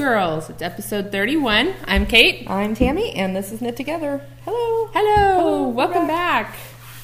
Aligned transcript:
Girls. 0.00 0.48
It's 0.48 0.62
episode 0.62 1.12
31. 1.12 1.74
I'm 1.84 2.06
Kate. 2.06 2.48
I'm 2.48 2.74
Tammy, 2.74 3.12
and 3.16 3.36
this 3.36 3.52
is 3.52 3.60
Knit 3.60 3.76
Together. 3.76 4.24
Hello. 4.46 4.86
Hello. 4.94 5.68
Welcome 5.68 6.06
back. 6.06 6.56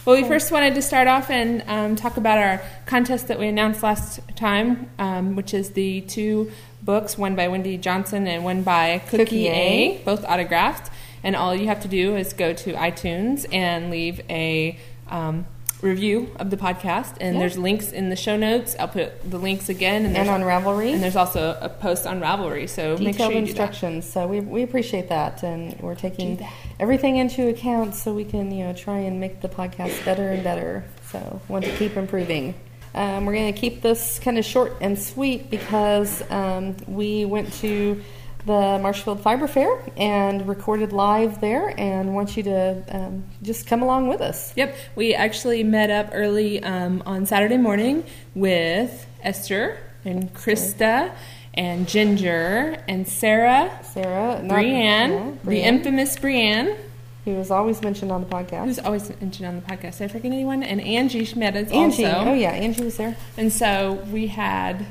Well, 0.06 0.16
we 0.16 0.26
first 0.26 0.50
wanted 0.50 0.74
to 0.76 0.80
start 0.80 1.06
off 1.06 1.28
and 1.28 1.62
um, 1.66 1.96
talk 1.96 2.16
about 2.16 2.38
our 2.38 2.62
contest 2.86 3.28
that 3.28 3.38
we 3.38 3.48
announced 3.48 3.82
last 3.82 4.20
time, 4.34 4.88
um, 4.98 5.36
which 5.36 5.52
is 5.52 5.72
the 5.72 6.00
two 6.00 6.50
books, 6.80 7.18
one 7.18 7.36
by 7.36 7.48
Wendy 7.48 7.76
Johnson 7.76 8.26
and 8.26 8.44
one 8.44 8.62
by 8.62 9.02
Cookie, 9.10 9.24
Cookie 9.24 9.48
A, 9.48 9.52
A. 9.52 10.02
both 10.02 10.24
autographed. 10.24 10.90
And 11.22 11.36
all 11.36 11.54
you 11.54 11.66
have 11.66 11.82
to 11.82 11.88
do 11.88 12.16
is 12.16 12.32
go 12.32 12.54
to 12.54 12.72
iTunes 12.72 13.44
and 13.52 13.90
leave 13.90 14.22
a 14.30 14.78
um, 15.10 15.46
review 15.86 16.28
of 16.36 16.50
the 16.50 16.56
podcast. 16.56 17.14
And 17.20 17.34
Yeah. 17.34 17.40
there's 17.40 17.56
links 17.58 17.92
in 17.92 18.08
the 18.10 18.16
show 18.16 18.36
notes. 18.36 18.76
I'll 18.78 18.88
put 18.88 19.28
the 19.30 19.38
links 19.38 19.68
again. 19.68 20.04
And, 20.04 20.16
And 20.16 20.28
on 20.28 20.42
Ravelry, 20.42 20.92
And 20.92 21.02
there's 21.02 21.16
also 21.16 21.56
a 21.60 21.68
post 21.68 22.06
on 22.06 22.20
Ravelry, 22.20 22.68
so 22.68 22.96
make 22.98 23.12
detailed 23.12 23.32
sure 23.32 23.40
you 23.40 23.46
do 23.46 23.52
that. 23.54 23.60
instructions. 23.62 24.04
So 24.10 24.26
we, 24.26 24.40
we 24.40 24.62
appreciate 24.62 25.08
that, 25.08 25.42
and 25.42 25.78
we're 25.80 25.94
taking 25.94 26.46
everything 26.80 27.16
into 27.16 27.48
account 27.48 27.94
so 27.94 28.12
we 28.12 28.24
can 28.24 28.50
you 28.52 28.64
know 28.64 28.72
try 28.72 28.98
and 28.98 29.20
make 29.20 29.40
the 29.40 29.48
podcast 29.48 30.04
better 30.04 30.28
and 30.30 30.42
better. 30.44 30.84
So 31.12 31.40
want 31.48 31.64
to 31.64 31.70
keep 31.76 31.96
improving. 31.96 32.54
Um, 32.94 33.26
we're 33.26 33.34
going 33.34 33.52
to 33.52 33.60
keep 33.60 33.82
this 33.82 34.18
kind 34.18 34.38
of 34.38 34.44
short 34.44 34.72
and 34.80 34.98
sweet 34.98 35.50
because 35.50 36.22
um, 36.30 36.76
we 36.86 37.26
went 37.26 37.52
to 37.60 38.02
the 38.46 38.78
Marshfield 38.80 39.20
Fiber 39.20 39.48
Fair 39.48 39.76
and 39.96 40.46
recorded 40.48 40.92
live 40.92 41.40
there, 41.40 41.74
and 41.78 42.14
want 42.14 42.36
you 42.36 42.44
to 42.44 42.82
um, 42.90 43.24
just 43.42 43.66
come 43.66 43.82
along 43.82 44.06
with 44.06 44.20
us. 44.20 44.52
Yep, 44.56 44.76
we 44.94 45.14
actually 45.14 45.64
met 45.64 45.90
up 45.90 46.10
early 46.12 46.62
um, 46.62 47.02
on 47.04 47.26
Saturday 47.26 47.56
morning 47.56 48.04
with 48.34 49.06
Esther 49.22 49.78
and 50.04 50.32
Krista 50.32 51.12
and 51.54 51.88
Ginger 51.88 52.80
and 52.86 53.08
Sarah, 53.08 53.80
Sarah, 53.82 54.44
Brienne, 54.46 55.10
yeah, 55.10 55.32
the 55.42 55.62
infamous 55.62 56.16
Brienne, 56.16 56.76
who 57.24 57.32
was 57.34 57.50
always 57.50 57.82
mentioned 57.82 58.12
on 58.12 58.20
the 58.20 58.28
podcast. 58.28 58.66
who's 58.66 58.78
always 58.78 59.08
mentioned 59.20 59.48
on 59.48 59.56
the 59.56 59.62
podcast. 59.62 59.98
Did 59.98 60.04
I 60.04 60.08
forget 60.08 60.30
anyone? 60.30 60.62
And 60.62 60.80
Angie 60.80 61.24
us 61.56 61.70
Angie. 61.72 62.04
also. 62.04 62.30
Oh 62.30 62.32
yeah, 62.32 62.50
Angie 62.52 62.84
was 62.84 62.96
there. 62.96 63.16
And 63.36 63.52
so 63.52 63.94
we 64.12 64.28
had. 64.28 64.86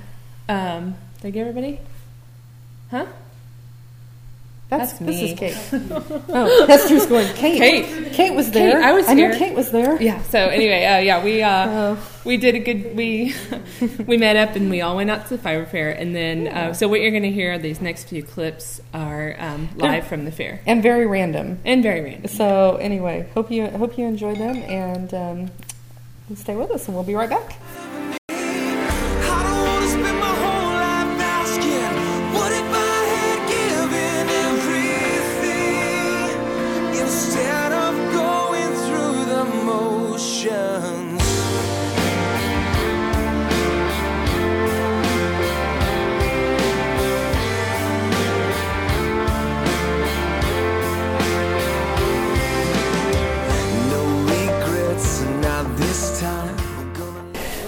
Um, 0.50 0.96
did 1.22 1.30
I 1.30 1.32
get 1.32 1.42
everybody? 1.48 1.80
Huh? 2.92 3.06
That's, 4.68 4.94
That's 4.94 5.00
this 5.00 5.22
is 5.22 5.38
Kate. 5.40 5.58
oh, 6.30 6.66
Esther's 6.68 7.06
going. 7.06 7.32
Kate. 7.36 7.60
Kate. 7.60 8.14
Kate 8.14 8.34
was 8.34 8.50
there. 8.50 8.82
I 8.82 8.94
was 8.94 9.08
I 9.08 9.14
knew 9.14 9.28
here. 9.30 9.38
Kate 9.38 9.56
was 9.56 9.70
there. 9.70 10.02
Yeah. 10.02 10.22
So 10.24 10.40
anyway, 10.40 10.84
uh, 10.86 10.98
yeah, 10.98 11.24
we 11.24 11.44
uh, 11.44 11.68
Oh. 11.70 12.08
we 12.26 12.38
did 12.38 12.56
a 12.56 12.60
good 12.60 12.96
we 12.96 13.36
we 14.08 14.18
met 14.18 14.36
up 14.36 14.56
and 14.56 14.72
we 14.72 14.82
all 14.82 14.96
went 14.96 15.12
out 15.12 15.28
to 15.28 15.38
the 15.38 15.42
fiber 15.42 15.66
fair 15.68 15.92
and 15.92 16.16
then 16.16 16.48
uh, 16.48 16.74
so 16.74 16.88
what 16.88 17.00
you're 17.02 17.12
going 17.12 17.24
to 17.24 17.32
hear 17.32 17.60
these 17.60 17.80
next 17.80 18.06
few 18.06 18.24
clips 18.24 18.82
are 18.92 19.36
um, 19.38 19.70
live 19.76 20.08
from 20.08 20.26
the 20.26 20.32
fair 20.32 20.62
And 20.66 20.82
very 20.82 21.06
random. 21.06 21.60
and 21.64 21.84
very 21.84 22.02
random. 22.02 22.28
So 22.28 22.78
anyway, 22.78 23.30
hope 23.36 23.52
you 23.52 23.68
hope 23.68 24.00
you 24.00 24.06
enjoyed 24.08 24.38
them 24.38 24.56
and 24.58 25.14
um, 25.14 25.52
stay 26.36 26.56
with 26.56 26.72
us, 26.72 26.88
and 26.88 26.96
we'll 26.96 27.04
be 27.06 27.14
right 27.14 27.30
back. 27.30 27.56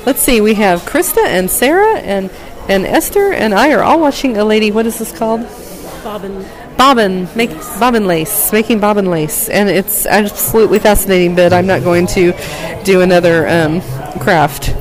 Let's 0.07 0.22
see. 0.22 0.40
We 0.40 0.53
have 0.53 0.84
Krista 0.84 1.22
and 1.25 1.51
Sarah 1.51 1.97
and 1.97 2.31
and 2.69 2.85
Esther 2.85 3.34
and 3.34 3.53
I 3.53 3.73
are 3.73 3.84
all 3.84 4.00
watching 4.00 4.38
a 4.38 4.45
lady. 4.45 4.72
What 4.72 4.85
is 4.85 4.97
this 5.00 5.12
called? 5.12 5.41
Bobbin. 6.01 6.45
Bobbin, 6.78 7.28
make 7.35 7.50
bobbin 7.78 8.07
lace, 8.07 8.53
making 8.53 8.79
bobbin 8.79 9.07
lace, 9.12 9.50
and 9.50 9.68
it's 9.68 10.06
absolutely 10.06 10.79
fascinating. 10.79 11.35
But 11.35 11.51
I'm 11.51 11.68
not 11.68 11.84
going 11.84 12.07
to 12.07 12.31
do 12.85 13.01
another 13.01 13.50
um, 13.50 13.81
craft. 14.22 14.73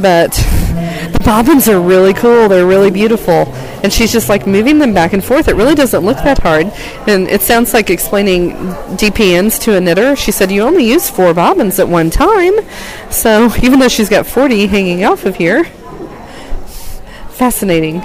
But 0.00 0.32
the 0.32 1.20
bobbins 1.22 1.68
are 1.68 1.78
really 1.78 2.14
cool. 2.14 2.48
They're 2.48 2.66
really 2.66 2.90
beautiful, 2.90 3.44
and 3.82 3.92
she's 3.92 4.12
just 4.12 4.28
like 4.28 4.46
moving 4.46 4.78
them 4.78 4.94
back 4.94 5.12
and 5.12 5.24
forth. 5.24 5.48
It 5.48 5.56
really 5.56 5.74
doesn't 5.74 6.04
look 6.04 6.18
that 6.18 6.38
hard, 6.38 6.66
and 7.06 7.28
it 7.28 7.42
sounds 7.42 7.74
like 7.74 7.90
explaining 7.90 8.50
DPNs 8.96 9.60
to 9.62 9.76
a 9.76 9.80
knitter. 9.80 10.16
She 10.16 10.30
said 10.30 10.50
you 10.50 10.62
only 10.62 10.84
use 10.88 11.10
four 11.10 11.34
bobbins 11.34 11.78
at 11.78 11.88
one 11.88 12.10
time, 12.10 12.54
so 13.10 13.50
even 13.62 13.78
though 13.80 13.88
she's 13.88 14.08
got 14.08 14.26
40 14.26 14.66
hanging 14.66 15.04
off 15.04 15.24
of 15.24 15.36
here, 15.36 15.64
fascinating. 17.30 18.00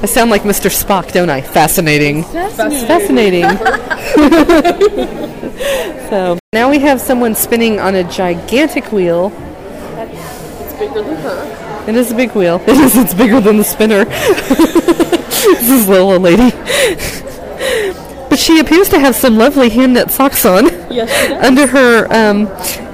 I 0.00 0.06
sound 0.06 0.30
like 0.30 0.42
Mr. 0.42 0.70
Spock, 0.70 1.10
don't 1.12 1.28
I? 1.28 1.40
Fascinating. 1.40 2.22
Fascinating. 2.22 3.42
so 6.08 6.38
now 6.52 6.70
we 6.70 6.78
have 6.78 7.00
someone 7.00 7.34
spinning 7.34 7.80
on 7.80 7.96
a 7.96 8.04
gigantic 8.04 8.92
wheel. 8.92 9.32
It's 9.96 10.74
bigger 10.78 11.02
than 11.02 11.16
her. 11.16 11.67
It 11.88 11.96
is 11.96 12.12
a 12.12 12.14
big 12.14 12.32
wheel. 12.32 12.60
It 12.66 12.76
is. 12.76 12.96
It's 12.96 13.14
bigger 13.14 13.40
than 13.40 13.56
the 13.56 13.64
spinner. 13.64 14.04
this 14.04 15.70
is 15.70 15.86
a 15.86 15.90
little 15.90 16.10
old 16.12 16.22
lady. 16.22 16.50
but 18.28 18.38
she 18.38 18.58
appears 18.60 18.88
to 18.90 18.98
have 19.00 19.16
some 19.16 19.38
lovely 19.38 19.70
hand 19.70 19.94
knit 19.94 20.10
socks 20.10 20.44
on 20.44 20.66
Yes, 20.90 21.10
under 21.42 21.66
her 21.66 22.04
um, 22.06 22.46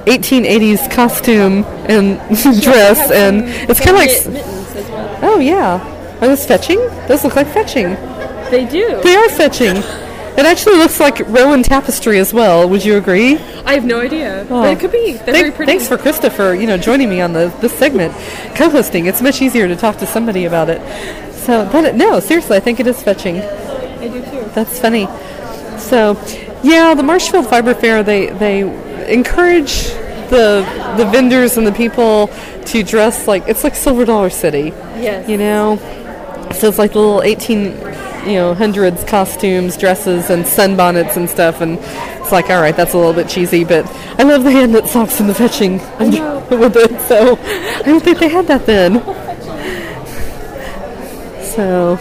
1880s 0.05 0.89
costume 0.91 1.65
and 1.89 2.17
dress, 2.61 3.11
and 3.11 3.43
it's 3.69 3.79
kind 3.79 3.97
of 3.97 4.01
like. 4.01 4.09
mittens 4.27 4.75
as 4.75 4.89
well. 4.89 5.19
Oh 5.23 5.39
yeah. 5.39 5.91
Are 6.21 6.27
those 6.27 6.45
fetching? 6.45 6.79
Those 7.07 7.23
look 7.25 7.35
like 7.35 7.47
fetching. 7.47 7.95
They 8.49 8.65
do. 8.65 9.01
They 9.03 9.15
are 9.15 9.29
fetching. 9.29 9.75
It 10.37 10.45
actually 10.45 10.75
looks 10.77 10.99
like 10.99 11.19
Rowan 11.27 11.63
tapestry 11.63 12.19
as 12.19 12.33
well. 12.33 12.67
Would 12.67 12.83
you 12.83 12.97
agree? 12.97 13.37
I 13.65 13.73
have 13.73 13.85
no 13.85 14.01
idea, 14.01 14.45
Oh. 14.49 14.61
but 14.61 14.69
it 14.71 14.77
oh. 14.77 14.81
could 14.81 14.91
be. 14.91 15.13
They're 15.13 15.23
Thank- 15.23 15.37
very 15.37 15.51
pretty. 15.51 15.71
Thanks 15.71 15.87
for 15.87 15.97
Christopher, 15.97 16.35
for 16.35 16.55
you 16.55 16.67
know 16.67 16.77
joining 16.77 17.09
me 17.09 17.21
on 17.21 17.33
the 17.33 17.53
this 17.61 17.73
segment, 17.73 18.13
co-hosting. 18.55 19.05
It's 19.05 19.21
much 19.21 19.41
easier 19.41 19.67
to 19.67 19.75
talk 19.75 19.97
to 19.97 20.05
somebody 20.05 20.45
about 20.45 20.69
it. 20.69 20.81
So 21.33 21.63
that 21.65 21.95
no, 21.95 22.19
seriously, 22.19 22.57
I 22.57 22.59
think 22.59 22.79
it 22.79 22.87
is 22.87 23.01
fetching. 23.01 23.39
I 23.39 24.07
do 24.07 24.21
too. 24.25 24.49
That's 24.53 24.79
funny. 24.79 25.07
So, 25.77 26.17
yeah, 26.63 26.93
the 26.95 27.03
Marshfield 27.03 27.47
Fiber 27.47 27.73
Fair 27.73 28.03
they 28.03 28.27
they 28.27 28.61
encourage 29.11 29.83
the 30.29 30.65
the 30.97 31.05
vendors 31.05 31.55
and 31.57 31.65
the 31.65 31.71
people 31.71 32.29
to 32.65 32.83
dress 32.83 33.27
like 33.27 33.47
it's 33.47 33.63
like 33.63 33.75
Silver 33.75 34.05
Dollar 34.05 34.29
City. 34.29 34.73
Yes. 34.99 35.29
You 35.29 35.37
know, 35.37 35.77
so 36.53 36.67
it's 36.67 36.77
like 36.79 36.93
the 36.93 36.99
little 36.99 37.21
eighteen 37.21 37.73
you 38.25 38.33
know 38.33 38.53
hundreds 38.53 39.03
costumes, 39.03 39.77
dresses, 39.77 40.29
and 40.29 40.45
sunbonnets 40.45 41.15
and 41.17 41.29
stuff, 41.29 41.61
and 41.61 41.77
it's 41.79 42.31
like 42.31 42.49
all 42.49 42.61
right, 42.61 42.75
that's 42.75 42.93
a 42.93 42.97
little 42.97 43.13
bit 43.13 43.29
cheesy, 43.29 43.63
but 43.63 43.85
I 44.19 44.23
love 44.23 44.43
the 44.43 44.51
hand 44.51 44.71
knit 44.73 44.87
socks 44.87 45.19
and 45.19 45.29
the 45.29 45.33
fetching 45.33 45.73
with 46.59 46.75
it. 46.75 46.99
So 47.07 47.37
I 47.37 47.83
don't 47.83 48.03
think 48.03 48.19
they 48.19 48.29
had 48.29 48.47
that 48.47 48.65
then. 48.65 49.03
So 51.55 51.97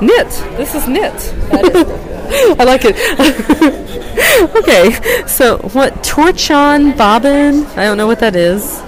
knit. 0.00 0.28
This 0.56 0.74
is 0.74 0.86
knit. 0.86 1.34
I 2.60 2.64
like 2.64 2.82
it. 2.84 2.96
okay, 4.56 5.24
so 5.26 5.58
what 5.72 5.94
torchon 6.04 6.96
bobbin? 6.96 7.64
I 7.66 7.84
don't 7.84 7.96
know 7.96 8.06
what 8.06 8.20
that 8.20 8.36
is. 8.36 8.80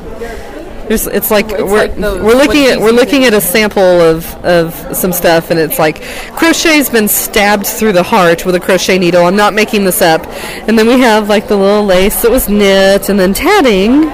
There's, 0.91 1.07
it's 1.07 1.31
like 1.31 1.49
It's 1.53 1.63
we're 1.63 1.77
like 1.87 1.95
those- 1.95 2.21
we're 2.21 2.35
looking 2.35 2.67
at 2.67 2.81
we're 2.81 2.91
looking 2.91 3.25
at 3.25 3.33
a 3.33 3.41
sample 3.41 3.81
of 3.81 4.27
of 4.45 4.75
some 4.97 5.13
stuff, 5.13 5.53
and 5.53 5.61
it's 5.61 5.79
like 5.79 6.03
crochet's 6.35 6.91
been 6.91 7.07
stabbed 7.07 7.65
through 7.65 7.93
the 7.93 8.03
heart 8.03 8.45
with 8.45 8.57
a 8.57 8.59
crochet 8.61 8.99
needle. 8.99 9.25
I'm 9.25 9.37
not 9.37 9.55
making 9.55 9.85
this 9.85 10.03
up. 10.03 10.27
And 10.67 10.77
then 10.77 10.89
we 10.89 10.99
have 10.99 11.29
like 11.29 11.47
the 11.47 11.57
little 11.57 11.85
lace 11.85 12.23
that 12.23 12.31
was 12.33 12.49
knit, 12.49 13.09
and 13.09 13.21
then 13.21 13.33
tatting. 13.35 14.09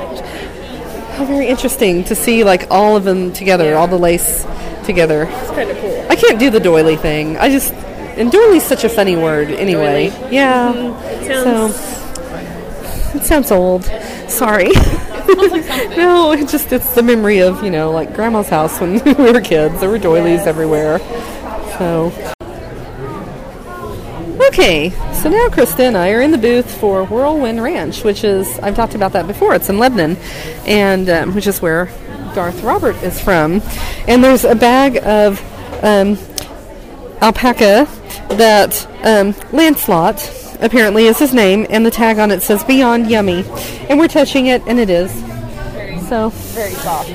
How 1.15 1.25
very 1.25 1.47
interesting 1.47 2.05
to 2.05 2.15
see 2.15 2.45
like 2.45 2.67
all 2.71 2.95
of 2.95 3.05
them 3.05 3.33
together, 3.33 3.75
all 3.75 3.89
the 3.89 3.97
lace 3.99 4.45
together. 4.85 5.23
It's 5.31 5.51
kind 5.53 5.71
of 5.71 5.79
cool. 5.79 6.07
I 6.11 6.15
can't 6.15 6.39
do 6.39 6.51
the 6.51 6.61
doily 6.61 6.97
thing. 6.97 7.39
I 7.39 7.49
just 7.49 7.73
and 7.73 8.31
doily's 8.31 8.65
such 8.65 8.85
a 8.85 8.91
funny 8.91 9.17
word 9.17 9.49
anyway. 9.49 10.11
Doily? 10.11 10.31
Yeah. 10.35 10.75
Mm, 10.75 11.23
it 11.23 11.43
sounds. 11.43 11.75
So 11.77 13.19
it 13.19 13.25
sounds 13.25 13.51
old. 13.51 13.85
Sorry. 14.29 14.73
no, 15.97 16.33
it 16.37 16.49
just 16.49 16.73
it's 16.73 16.95
the 16.95 17.03
memory 17.03 17.41
of, 17.41 17.63
you 17.63 17.71
know, 17.71 17.91
like 17.91 18.15
grandma's 18.15 18.49
house 18.49 18.81
when 18.81 19.03
we 19.05 19.13
were 19.15 19.41
kids. 19.41 19.81
There 19.81 19.91
were 19.91 19.99
doilies 19.99 20.47
everywhere. 20.47 20.99
So 21.79 22.13
Okay, 24.49 24.91
so 25.13 25.29
now 25.29 25.49
Krista 25.49 25.81
and 25.81 25.97
I 25.97 26.13
are 26.13 26.21
in 26.23 26.31
the 26.31 26.39
booth 26.39 26.79
for 26.79 27.05
Whirlwind 27.05 27.63
Ranch, 27.63 28.05
which 28.05 28.25
is 28.25 28.59
I've 28.61 28.77
talked 28.77 28.95
about 28.95 29.13
that 29.13 29.27
before. 29.27 29.55
It's 29.55 29.69
in 29.69 29.79
Lebanon, 29.79 30.17
and 30.67 31.11
um, 31.11 31.35
which 31.35 31.47
is 31.47 31.61
where 31.61 31.87
Darth 32.35 32.63
Robert 32.63 32.97
is 33.03 33.21
from. 33.21 33.61
And 34.07 34.25
there's 34.25 34.45
a 34.45 34.55
bag 34.55 34.99
of 34.99 35.41
um, 35.85 36.17
alpaca 37.21 37.89
that 38.37 38.87
um, 39.05 39.35
Lancelot 39.53 40.21
apparently 40.61 41.07
is 41.07 41.19
his 41.19 41.33
name, 41.35 41.67
and 41.71 41.85
the 41.85 41.91
tag 41.91 42.19
on 42.19 42.31
it 42.31 42.43
says 42.43 42.65
Beyond 42.65 43.11
Yummy. 43.11 43.45
And 43.89 43.99
we're 43.99 44.09
touching 44.09 44.47
it, 44.47 44.63
and 44.67 44.79
it 44.79 44.91
is. 44.91 45.11
So 46.09 46.31
Very 46.31 46.73
soft. 46.75 47.11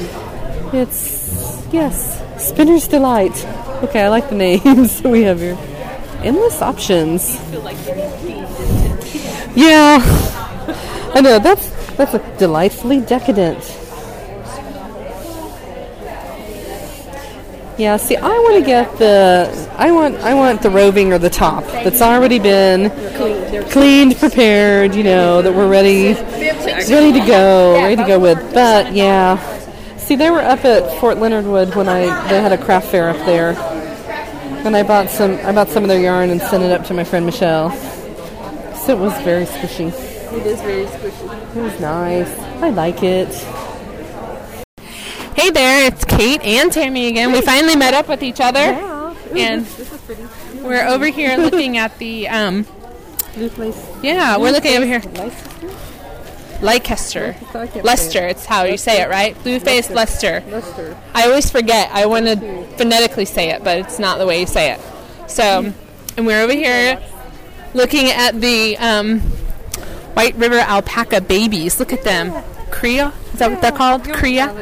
it's 0.74 1.66
yes, 1.72 2.22
Spinner's 2.38 2.88
Delight. 2.88 3.46
Okay, 3.84 4.02
I 4.02 4.10
like 4.10 4.30
the 4.30 4.36
names 4.64 5.02
we 5.04 5.24
have 5.24 5.40
here. 5.40 5.58
Endless 6.24 6.62
options. 6.62 7.36
Yeah, 9.56 10.00
I 11.14 11.22
know 11.22 11.40
that's 11.40 11.68
that's 11.96 12.14
a 12.14 12.38
delightfully 12.38 13.02
decadent. 13.02 13.60
Yeah, 17.78 17.98
see, 17.98 18.16
I 18.16 18.28
want 18.28 18.60
to 18.60 18.66
get 18.66 18.98
the 19.00 19.70
I 19.78 19.92
want 19.92 20.18
I 20.18 20.34
want 20.34 20.62
the 20.62 20.70
roving 20.70 21.14
or 21.14 21.18
the 21.18 21.30
top 21.30 21.64
that's 21.66 22.02
already 22.02 22.38
been 22.38 22.92
cleaned, 23.70 24.18
prepared. 24.18 24.94
You 24.94 25.04
know 25.04 25.42
that 25.42 25.54
we're 25.54 25.70
ready 25.70 26.14
ready 26.14 27.20
to 27.20 27.26
go, 27.26 27.74
ready 27.82 27.96
to 27.96 28.08
go 28.08 28.20
with. 28.20 28.38
But 28.54 28.94
yeah, 28.94 29.38
see, 29.98 30.16
they 30.16 30.30
were 30.30 30.42
up 30.42 30.64
at 30.66 31.00
Fort 31.00 31.18
Leonard 31.18 31.46
Wood 31.46 31.74
when 31.76 31.88
I 31.88 32.28
they 32.30 32.42
had 32.42 32.52
a 32.52 32.58
craft 32.58 32.90
fair 32.90 33.10
up 33.10 33.26
there, 33.26 33.54
and 34.66 34.76
I 34.76 34.84
bought 34.84 35.10
some 35.10 35.40
I 35.44 35.52
bought 35.52 35.70
some 35.70 35.84
of 35.84 35.90
their 35.90 36.02
yarn 36.02 36.30
and 36.30 36.42
sent 36.42 36.64
it 36.64 36.72
up 36.72 36.86
to 36.88 36.94
my 36.94 37.04
friend 37.04 37.26
Michelle. 37.26 37.72
So 38.76 38.96
it 38.96 39.00
was 39.00 39.14
very 39.22 39.46
squishy. 39.46 39.88
It 40.34 40.46
is 40.46 40.62
very 40.62 40.86
squishy. 40.86 41.56
It 41.56 41.62
was 41.62 41.80
nice. 41.80 42.38
I 42.62 42.70
like 42.70 43.02
it. 43.02 43.30
Hey 45.36 45.50
there, 45.50 45.88
it's 45.88 46.06
Kate 46.06 46.42
and 46.44 46.72
Tammy 46.72 47.08
again. 47.08 47.32
We 47.32 47.42
finally 47.42 47.76
met 47.76 47.94
up 47.94 48.08
with 48.08 48.22
each 48.24 48.40
other. 48.40 48.60
And 48.60 49.66
we're 50.62 50.86
over 50.86 51.08
here 51.08 51.38
looking 51.38 51.78
at 51.78 51.98
the 51.98 52.28
um 52.28 52.66
Blue 53.34 53.50
place. 53.50 53.88
yeah, 54.04 54.38
we're 54.38 54.52
looking 54.52 54.76
over 54.76 54.86
here. 54.86 55.02
Leicester. 56.62 57.36
Leicester. 57.54 57.82
Leicester, 57.82 58.28
it's 58.28 58.46
how 58.46 58.64
you 58.64 58.78
say 58.78 59.02
it, 59.02 59.10
right? 59.10 59.42
Blue 59.44 59.60
faced 59.60 59.90
Leicester. 59.90 60.44
Leicester. 60.48 60.98
I 61.16 61.28
always 61.28 61.50
forget. 61.50 61.90
I 61.92 62.06
want 62.06 62.26
to 62.26 62.68
phonetically 62.78 63.26
say 63.26 63.50
it, 63.50 63.64
but 63.64 63.80
it's 63.80 63.98
not 64.00 64.20
the 64.20 64.28
way 64.28 64.42
you 64.42 64.46
say 64.48 64.74
it. 64.74 64.80
So, 65.28 65.74
and 66.18 66.28
we're 66.28 66.42
over 66.42 66.54
here 66.54 67.02
looking 67.74 68.08
at 68.10 68.40
the 68.40 68.78
um, 68.78 69.22
White 70.14 70.36
River 70.36 70.60
alpaca 70.60 71.22
babies. 71.22 71.80
Look 71.80 71.94
at 71.94 72.04
them. 72.04 72.44
Cria? 72.70 73.12
Is 73.34 73.40
that 73.40 73.50
what 73.50 73.62
they're 73.62 73.72
called? 73.72 74.04
Cria? 74.14 74.54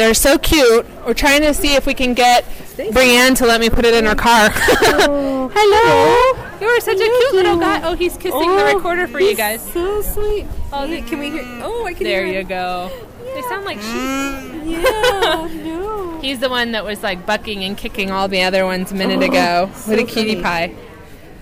They're 0.00 0.14
so 0.14 0.38
cute. 0.38 0.86
We're 1.04 1.12
trying 1.12 1.42
to 1.42 1.52
see 1.52 1.74
if 1.74 1.84
we 1.84 1.92
can 1.92 2.14
get 2.14 2.46
Brienne 2.90 3.34
to 3.34 3.44
let 3.44 3.60
me 3.60 3.68
put 3.68 3.84
it 3.84 3.92
in 3.92 4.06
her 4.06 4.14
car. 4.14 4.48
Oh. 4.50 5.50
Hello. 5.54 6.58
You 6.58 6.66
are 6.68 6.80
such 6.80 6.96
a 6.96 7.04
cute 7.04 7.34
little 7.34 7.58
guy. 7.58 7.82
Oh, 7.86 7.92
he's 7.92 8.16
kissing 8.16 8.40
the 8.40 8.62
oh, 8.62 8.74
recorder 8.74 9.06
for 9.06 9.20
you 9.20 9.36
guys. 9.36 9.60
So 9.74 10.00
sweet. 10.00 10.46
Oh, 10.72 10.86
Can 11.06 11.18
we 11.18 11.28
hear? 11.28 11.44
Oh, 11.62 11.84
I 11.84 11.92
can 11.92 12.04
there 12.04 12.24
hear. 12.24 12.32
There 12.32 12.40
you 12.42 12.48
go. 12.48 12.90
They 13.34 13.42
sound 13.42 13.66
like 13.66 13.76
sheep. 13.76 13.92
Mm, 13.92 14.70
yeah, 14.70 15.64
no. 15.64 16.18
He's 16.22 16.40
the 16.40 16.48
one 16.48 16.72
that 16.72 16.82
was 16.82 17.02
like 17.02 17.26
bucking 17.26 17.62
and 17.62 17.76
kicking 17.76 18.10
all 18.10 18.26
the 18.26 18.40
other 18.40 18.64
ones 18.64 18.92
a 18.92 18.94
minute 18.94 19.20
oh, 19.22 19.26
ago. 19.26 19.70
What 19.84 19.98
a 19.98 20.04
cutie 20.04 20.40
pie. 20.40 20.74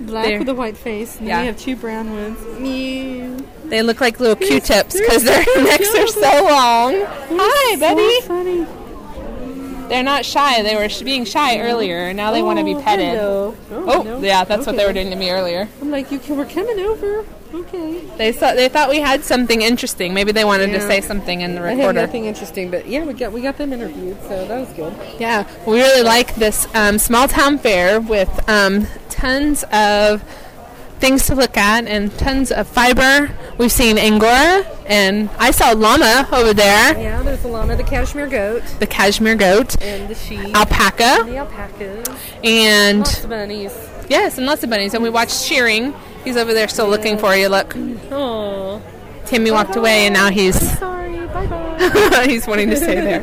Black 0.01 0.25
There. 0.27 0.41
with 0.41 0.49
a 0.49 0.55
white 0.55 0.77
face, 0.77 1.17
and 1.19 1.29
Yeah. 1.29 1.37
then 1.37 1.43
we 1.43 1.47
have 1.47 1.59
two 1.59 1.77
brown 1.77 2.11
ones. 2.11 2.61
Mew. 2.61 3.47
They 3.69 3.82
look 3.82 4.00
like 4.00 4.19
little 4.20 4.37
Q-tips 4.37 4.99
because 4.99 5.25
their 5.25 5.44
necks 5.59 5.94
are 5.94 6.06
so 6.09 6.20
long. 6.44 6.94
Hi, 7.05 7.76
buddy. 7.79 8.20
So. 8.23 8.75
They're 9.88 10.03
not 10.03 10.25
shy. 10.26 10.62
They 10.62 10.76
were 10.76 10.88
sh- 10.88 11.00
being 11.03 11.25
shy 11.25 11.61
earlier, 11.61 12.12
now 12.12 12.31
they 12.31 12.43
want 12.43 12.59
to 12.59 12.65
be 12.65 12.75
Oh, 12.75 12.82
petted. 12.82 13.06
hello. 13.09 13.56
Oh, 13.70 14.03
no. 14.03 14.20
yeah, 14.20 14.44
that's 14.44 14.67
what 14.67 14.76
they 14.76 14.85
were 14.85 14.93
doing 14.93 15.09
to 15.11 15.17
me 15.17 15.31
earlier. 15.31 15.67
I'm 15.81 15.91
like, 15.91 16.12
you 16.12 16.19
can, 16.19 16.37
we're 16.37 16.44
coming 16.44 16.79
over. 16.81 17.25
Okay. 17.55 18.00
They 18.19 18.31
thought 18.32 18.56
they 18.56 18.69
thought 18.69 18.91
we 18.91 19.00
had 19.00 19.25
something 19.25 19.62
interesting. 19.62 20.12
Maybe 20.12 20.32
they 20.32 20.44
wanted 20.44 20.67
to 20.73 20.81
say 20.82 21.00
something 21.00 21.41
in 21.41 21.55
the 21.55 21.62
recorder. 21.62 21.82
I 21.82 21.87
had 21.87 21.94
nothing 22.09 22.26
interesting, 22.26 22.71
but 22.71 22.87
yeah, 22.87 23.03
we 23.06 23.14
got 23.14 23.32
we 23.32 23.41
got 23.41 23.56
them 23.56 23.73
interviewed, 23.73 24.21
so 24.25 24.47
that 24.47 24.61
was 24.61 24.69
good. 24.75 24.94
Yeah, 25.19 25.49
we 25.67 25.81
really 25.81 26.03
like 26.03 26.35
this 26.35 26.69
um, 26.75 26.99
small 26.99 27.26
town 27.26 27.56
fair 27.56 28.03
with 28.03 28.29
um, 28.50 28.87
tons 29.09 29.64
of 29.73 30.23
things 30.99 31.27
to 31.27 31.35
look 31.35 31.56
at 31.56 31.87
and 31.87 32.17
tons 32.19 32.50
of 32.53 32.67
fiber. 32.67 33.31
We've 33.59 33.73
seen 33.73 33.99
Angora, 33.99 34.65
and 34.87 35.31
I 35.39 35.50
saw 35.50 35.73
llama 35.73 36.29
over 36.33 36.53
there, 36.55 36.99
Yeah, 36.99 37.23
there's 37.23 37.43
the 37.43 37.49
llama, 37.49 37.77
the 37.77 37.83
cashmere 37.85 38.29
goat, 38.29 38.62
the 38.79 38.87
cashmere 38.87 39.35
goat, 39.37 39.81
and 39.83 40.09
the 40.09 40.15
sheep, 40.15 40.55
alpaca, 40.56 41.25
the 41.25 41.37
alpacas, 41.39 42.09
and 42.45 42.99
lots 43.00 43.25
of 43.25 43.31
bunnies. 43.31 43.73
yes, 44.09 44.39
and 44.39 44.47
lots 44.47 44.62
of 44.62 44.71
bunnies. 44.71 44.95
And 44.95 45.03
we 45.03 45.11
watched 45.11 45.43
shearing. 45.43 45.95
He's 46.25 46.37
over 46.37 46.53
there 46.55 46.69
still 46.69 46.89
looking 46.89 47.19
for 47.19 47.35
you. 47.35 47.49
Look, 47.49 47.75
Oh, 48.11 48.83
Timmy 49.27 49.50
walked 49.50 49.77
away, 49.77 50.06
and 50.06 50.15
now 50.15 50.31
he's 50.31 50.56
sorry. 50.79 51.27
Bye 51.27 51.47
bye. 51.47 52.27
he's 52.29 52.47
wanting 52.47 52.71
to 52.71 52.77
stay 52.77 53.00
there. 53.00 53.23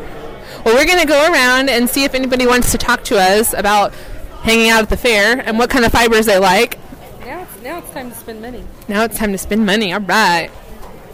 Well, 0.66 0.76
we're 0.76 0.86
going 0.86 1.00
to 1.00 1.08
go 1.08 1.32
around 1.32 1.70
and 1.70 1.88
see 1.90 2.04
if 2.06 2.16
anybody 2.16 2.48
wants 2.48 2.72
to 2.72 2.78
talk 2.78 3.04
to 3.06 3.18
us 3.20 3.54
about 3.54 3.94
hanging 4.42 4.70
out 4.70 4.82
at 4.84 4.90
the 4.90 4.98
fair 4.98 5.40
and 5.40 5.58
what 5.60 5.70
kind 5.70 5.86
of 5.86 5.92
fibers 5.92 6.26
they 6.26 6.38
like. 6.40 6.78
Now 7.26 7.42
it's 7.42 7.62
now 7.64 7.80
it's 7.80 7.90
time 7.90 8.12
to 8.12 8.16
spend 8.16 8.42
money. 8.42 8.64
Now 8.88 9.04
it's 9.04 9.18
time 9.18 9.32
to 9.32 9.38
spend 9.38 9.66
money. 9.66 9.92
All 9.94 10.00
right. 10.00 10.50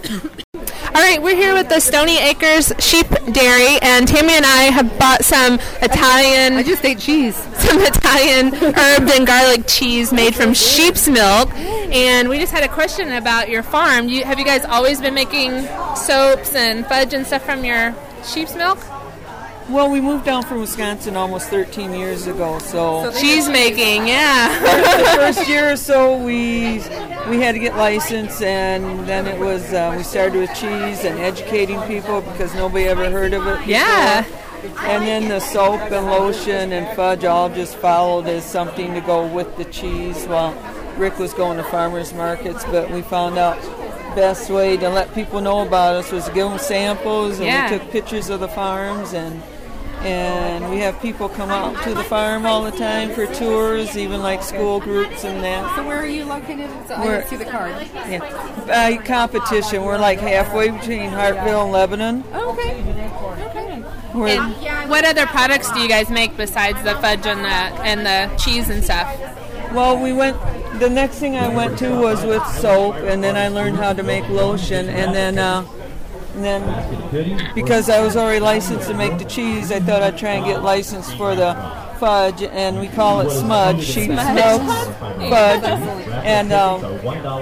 All 0.93 1.01
right, 1.01 1.21
we're 1.21 1.37
here 1.37 1.53
with 1.53 1.69
the 1.69 1.79
Stony 1.79 2.17
Acres 2.19 2.73
Sheep 2.79 3.07
Dairy, 3.31 3.77
and 3.81 4.05
Tammy 4.05 4.33
and 4.33 4.45
I 4.45 4.63
have 4.63 4.99
bought 4.99 5.23
some 5.23 5.53
Italian, 5.81 6.55
I 6.55 6.63
just 6.63 6.83
ate 6.83 6.99
cheese. 6.99 7.35
some 7.55 7.79
Italian 7.79 8.53
herb 8.53 9.09
and 9.09 9.25
garlic 9.25 9.67
cheese 9.67 10.11
made 10.11 10.35
from 10.35 10.53
sheep's 10.53 11.07
milk. 11.07 11.49
And 11.55 12.27
we 12.27 12.39
just 12.39 12.51
had 12.51 12.65
a 12.65 12.67
question 12.67 13.13
about 13.13 13.47
your 13.47 13.63
farm. 13.63 14.09
You, 14.09 14.25
have 14.25 14.37
you 14.37 14.43
guys 14.43 14.65
always 14.65 14.99
been 14.99 15.13
making 15.13 15.61
soaps 15.95 16.55
and 16.55 16.85
fudge 16.85 17.13
and 17.13 17.25
stuff 17.25 17.45
from 17.45 17.63
your 17.63 17.95
sheep's 18.25 18.53
milk? 18.53 18.77
Well, 19.71 19.89
we 19.89 20.01
moved 20.01 20.25
down 20.25 20.43
from 20.43 20.59
Wisconsin 20.59 21.15
almost 21.15 21.47
13 21.47 21.93
years 21.93 22.27
ago, 22.27 22.59
so 22.59 23.09
Cheese 23.19 23.47
making, 23.47 24.05
yeah. 24.05 24.59
the 24.97 25.05
first 25.15 25.47
year 25.47 25.71
or 25.71 25.77
so 25.77 26.17
we 26.17 26.79
we 27.29 27.39
had 27.39 27.53
to 27.53 27.59
get 27.59 27.77
licensed, 27.77 28.41
and 28.41 29.07
then 29.07 29.27
it 29.27 29.39
was 29.39 29.71
uh, 29.71 29.93
we 29.95 30.03
started 30.03 30.39
with 30.39 30.49
cheese 30.53 31.05
and 31.05 31.17
educating 31.19 31.79
people 31.83 32.19
because 32.19 32.53
nobody 32.53 32.85
ever 32.85 33.09
heard 33.09 33.33
of 33.33 33.47
it. 33.47 33.59
Before. 33.59 33.69
Yeah. 33.71 34.25
And 34.81 35.03
then 35.05 35.29
the 35.29 35.39
soap 35.39 35.79
and 35.91 36.05
lotion 36.07 36.73
and 36.73 36.93
fudge 36.95 37.23
all 37.23 37.49
just 37.49 37.77
followed 37.77 38.27
as 38.27 38.43
something 38.43 38.93
to 38.93 39.01
go 39.01 39.25
with 39.25 39.55
the 39.55 39.65
cheese. 39.65 40.25
While 40.25 40.53
Rick 40.97 41.17
was 41.17 41.33
going 41.33 41.57
to 41.57 41.63
farmers 41.63 42.13
markets, 42.13 42.65
but 42.65 42.91
we 42.91 43.01
found 43.03 43.37
out 43.37 43.57
best 44.15 44.49
way 44.49 44.75
to 44.75 44.89
let 44.89 45.13
people 45.15 45.39
know 45.39 45.65
about 45.65 45.95
us 45.95 46.11
was 46.11 46.25
to 46.25 46.33
give 46.33 46.49
them 46.49 46.59
samples, 46.59 47.37
and 47.37 47.45
Yeah. 47.47 47.71
we 47.71 47.79
took 47.79 47.89
pictures 47.91 48.29
of 48.29 48.41
the 48.41 48.49
farms 48.49 49.13
and. 49.13 49.41
And 50.03 50.69
we 50.71 50.79
have 50.79 50.99
people 51.01 51.29
come 51.29 51.49
out 51.51 51.83
to 51.83 51.93
the 51.93 52.03
farm 52.03 52.45
all 52.45 52.63
the 52.63 52.71
time 52.71 53.11
for 53.13 53.27
tours, 53.27 53.95
even 53.95 54.21
like 54.21 54.41
school 54.41 54.79
groups 54.79 55.23
and 55.23 55.43
that. 55.43 55.75
So 55.75 55.85
where 55.85 55.99
are 55.99 56.07
you 56.07 56.25
located? 56.25 56.69
So 56.87 56.95
I 56.95 57.05
We're- 57.05 57.17
didn't 57.19 57.29
see 57.29 57.35
the 57.37 57.45
card. 57.45 57.75
Yeah. 58.09 58.65
By 58.65 58.97
competition, 58.97 59.83
we're 59.83 59.99
like 59.99 60.19
halfway 60.19 60.69
between 60.71 61.11
Hartville 61.11 61.63
and 61.65 61.71
Lebanon. 61.71 62.23
Okay. 62.33 62.83
Okay. 64.15 64.37
And 64.37 64.89
what 64.89 65.05
other 65.05 65.25
products 65.27 65.71
do 65.71 65.79
you 65.79 65.87
guys 65.87 66.09
make 66.09 66.35
besides 66.35 66.81
the 66.83 66.95
fudge 66.95 67.25
and 67.25 67.45
the 67.45 67.81
and 67.85 68.05
the 68.05 68.35
cheese 68.37 68.69
and 68.69 68.83
stuff? 68.83 69.07
Well, 69.73 70.01
we 70.01 70.11
went. 70.13 70.35
The 70.79 70.89
next 70.89 71.17
thing 71.19 71.37
I 71.37 71.47
went 71.53 71.77
to 71.79 71.89
was 71.91 72.23
with 72.25 72.43
soap, 72.59 72.95
and 72.95 73.23
then 73.23 73.37
I 73.37 73.49
learned 73.49 73.77
how 73.77 73.93
to 73.93 74.01
make 74.03 74.27
lotion, 74.29 74.89
and 74.89 75.13
then, 75.13 75.37
uh, 75.37 75.63
and 76.35 76.43
then 76.43 77.53
because 77.53 77.89
I 77.89 78.01
was 78.01 78.15
already 78.15 78.39
licensed 78.39 78.87
to 78.87 78.93
make 78.93 79.17
the 79.17 79.25
cheese, 79.25 79.71
I 79.71 79.79
thought 79.79 80.01
I'd 80.01 80.17
try 80.17 80.31
and 80.31 80.45
get 80.45 80.63
licensed 80.63 81.15
for 81.17 81.35
the 81.35 81.53
fudge, 81.99 82.41
and 82.41 82.79
we 82.79 82.87
call 82.87 83.21
it 83.21 83.29
smudge, 83.29 83.83
sheep's 83.83 84.07
milk 84.07 84.61
fudge, 85.29 85.63
and 86.25 86.51
um, 86.51 86.81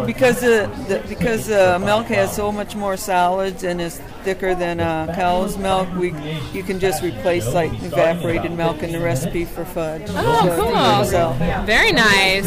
because 0.06 0.42
the, 0.42 0.70
the 0.90 1.02
because 1.08 1.50
uh, 1.50 1.80
milk 1.80 2.08
has 2.08 2.36
so 2.36 2.52
much 2.52 2.76
more 2.76 2.98
solids 2.98 3.64
and 3.64 3.80
is 3.80 4.00
thicker 4.24 4.54
than 4.56 4.82
uh, 4.82 5.14
cow's 5.16 5.58
milk, 5.58 5.88
we 5.96 6.14
you 6.52 6.62
can 6.62 6.78
just 6.80 7.02
replace 7.02 7.48
like 7.54 7.72
evaporated 7.84 8.52
milk 8.52 8.84
in 8.84 8.92
the 8.92 9.00
recipe 9.00 9.46
for 9.46 9.64
fudge. 9.64 10.04
Oh, 10.10 10.56
cool. 10.60 11.06
So. 11.06 11.34
Very 11.66 11.92
nice. 11.92 12.46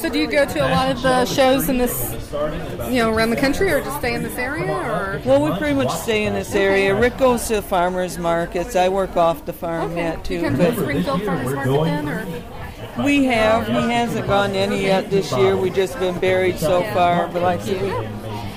So 0.00 0.10
do 0.10 0.18
you 0.18 0.30
go 0.30 0.44
to 0.44 0.58
a 0.58 0.68
lot 0.68 0.90
of 0.90 1.00
the 1.02 1.24
shows 1.24 1.68
in 1.68 1.78
this, 1.78 2.21
you 2.32 2.96
know, 3.02 3.10
around 3.12 3.30
the 3.30 3.36
country, 3.36 3.70
or 3.70 3.80
just 3.82 3.98
stay 3.98 4.14
in 4.14 4.22
this 4.22 4.36
area, 4.38 4.72
or? 4.72 5.20
Well, 5.24 5.42
we 5.50 5.56
pretty 5.58 5.74
much 5.74 5.90
stay 5.92 6.24
in 6.24 6.34
this 6.34 6.54
area. 6.54 6.94
Rick 6.98 7.18
goes 7.18 7.46
to 7.48 7.56
the 7.56 7.62
farmers 7.62 8.18
markets. 8.18 8.74
I 8.76 8.88
work 8.88 9.16
off 9.16 9.44
the 9.44 9.52
farm 9.52 9.96
yet 9.96 10.18
You 10.30 10.38
too, 10.40 10.42
come 10.42 10.56
to 10.56 10.64
but 10.64 10.74
Springfield 10.78 11.22
Farmers 11.22 11.54
Market 11.54 11.84
then, 11.84 12.08
or? 12.08 13.04
we 13.04 13.24
have. 13.24 13.66
He 13.66 13.72
hasn't 13.74 14.26
gone 14.26 14.52
any 14.52 14.82
yet 14.82 15.10
this 15.10 15.30
year. 15.32 15.56
We've 15.56 15.74
just 15.74 15.98
been 15.98 16.18
buried 16.18 16.58
so 16.58 16.82
far. 16.92 17.28
But 17.28 17.42
like 17.42 17.60
I 17.60 17.64
said, 17.64 17.82
we, 17.82 17.88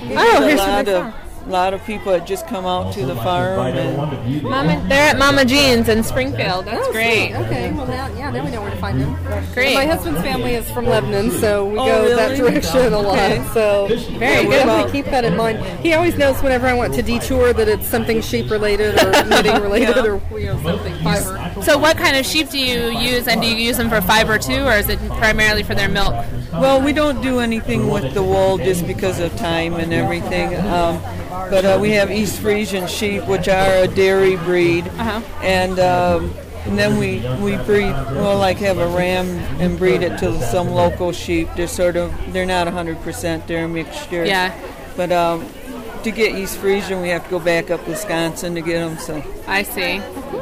we 0.08 0.14
Oh, 0.16 0.40
did 0.40 0.48
here's 0.48 0.54
a 0.54 0.58
some 0.58 0.68
lot 0.70 0.84
big 0.84 0.94
of 0.94 1.14
a 1.46 1.48
lot 1.48 1.72
of 1.74 1.84
people 1.84 2.12
had 2.12 2.26
just 2.26 2.46
come 2.48 2.66
out 2.66 2.92
to 2.94 3.06
the 3.06 3.14
farm. 3.16 3.60
And, 3.60 4.42
Mama, 4.42 4.84
they're 4.88 5.10
at 5.10 5.18
Mama 5.18 5.44
Jean's 5.44 5.88
in 5.88 6.02
Springfield. 6.02 6.64
That's 6.64 6.88
Oh, 6.88 6.92
great. 6.92 7.28
sweet. 7.34 7.36
Okay, 7.46 7.72
well 7.72 7.86
now, 7.86 8.08
yeah, 8.16 8.30
now 8.30 8.44
we 8.44 8.50
know 8.50 8.60
where 8.62 8.70
to 8.70 8.76
find 8.78 9.00
them. 9.00 9.16
Great. 9.54 9.74
My 9.74 9.86
husband's 9.86 10.20
family 10.22 10.54
is 10.54 10.68
from 10.72 10.86
Lebanon, 10.86 11.30
so 11.30 11.64
we 11.66 11.78
Oh, 11.78 11.82
oh 11.82 11.86
go 12.08 12.16
that 12.16 12.36
direction 12.36 12.92
a 12.92 12.98
lot. 12.98 13.16
Okay. 13.18 13.44
So 13.54 13.86
Very 14.18 14.34
yeah, 14.34 14.40
we 14.40 14.44
good. 14.48 14.50
definitely 14.66 14.92
keep 14.92 15.04
that 15.12 15.24
in 15.24 15.36
mind. 15.36 15.58
He 15.80 15.92
always 15.94 16.16
knows 16.18 16.42
whenever 16.42 16.66
I 16.66 16.74
want 16.74 16.94
to 16.94 17.02
detour 17.02 17.52
that 17.52 17.68
it's 17.68 17.86
something 17.86 18.20
sheep 18.22 18.50
related 18.50 19.00
or 19.02 19.24
knitting 19.28 19.62
related 19.62 19.98
or 19.98 20.20
you 20.38 20.46
know 20.46 20.60
something 20.62 20.94
fiber. 21.04 21.45
So, 21.62 21.78
what 21.78 21.96
kind 21.96 22.16
of 22.16 22.26
sheep 22.26 22.50
do 22.50 22.58
you 22.58 22.90
use, 22.90 23.26
and 23.28 23.40
do 23.40 23.46
you 23.48 23.56
use 23.56 23.76
them 23.76 23.88
for 23.88 24.00
fiber 24.00 24.38
too, 24.38 24.64
or 24.66 24.72
is 24.72 24.88
it 24.88 24.98
primarily 25.12 25.62
for 25.62 25.74
their 25.74 25.88
milk? 25.88 26.14
well, 26.52 26.80
we 26.80 26.92
don't 26.92 27.20
do 27.20 27.40
anything 27.40 27.88
with 27.90 28.14
the 28.14 28.22
wool 28.22 28.56
just 28.56 28.86
because 28.86 29.20
of 29.20 29.34
time 29.36 29.74
and 29.74 29.92
everything. 29.92 30.54
Um, 30.56 31.02
but 31.50 31.64
uh, 31.66 31.78
we 31.80 31.90
have 31.90 32.10
East 32.10 32.40
Frisian 32.40 32.86
sheep, 32.86 33.24
which 33.26 33.46
are 33.48 33.82
a 33.84 33.88
dairy 33.88 34.36
breed, 34.36 34.86
Uh-huh. 34.88 35.20
and. 35.42 35.78
Um, 35.78 36.34
and 36.66 36.76
then 36.76 36.98
we, 36.98 37.20
we 37.40 37.56
breed, 37.62 37.92
well, 37.92 38.38
like 38.38 38.56
have 38.56 38.78
a 38.78 38.88
ram 38.88 39.28
and 39.60 39.78
breed 39.78 40.02
it 40.02 40.18
to 40.18 40.42
some 40.50 40.70
local 40.70 41.12
sheep. 41.12 41.48
They're 41.54 41.68
sort 41.68 41.94
of, 41.96 42.12
they're 42.32 42.44
not 42.44 42.66
100%, 42.66 43.46
they're 43.46 43.66
a 43.66 43.68
mixture. 43.68 44.24
Yeah. 44.24 44.52
But 44.96 45.12
um, 45.12 45.46
to 46.06 46.12
get 46.12 46.36
East 46.36 46.58
Frisian, 46.58 47.02
we 47.02 47.08
have 47.08 47.24
to 47.24 47.30
go 47.30 47.40
back 47.40 47.68
up 47.68 47.84
Wisconsin 47.88 48.54
to 48.54 48.60
get 48.60 48.78
them. 48.78 48.96
So 48.96 49.20
I 49.48 49.64
see. 49.64 50.00
Cool. 50.30 50.40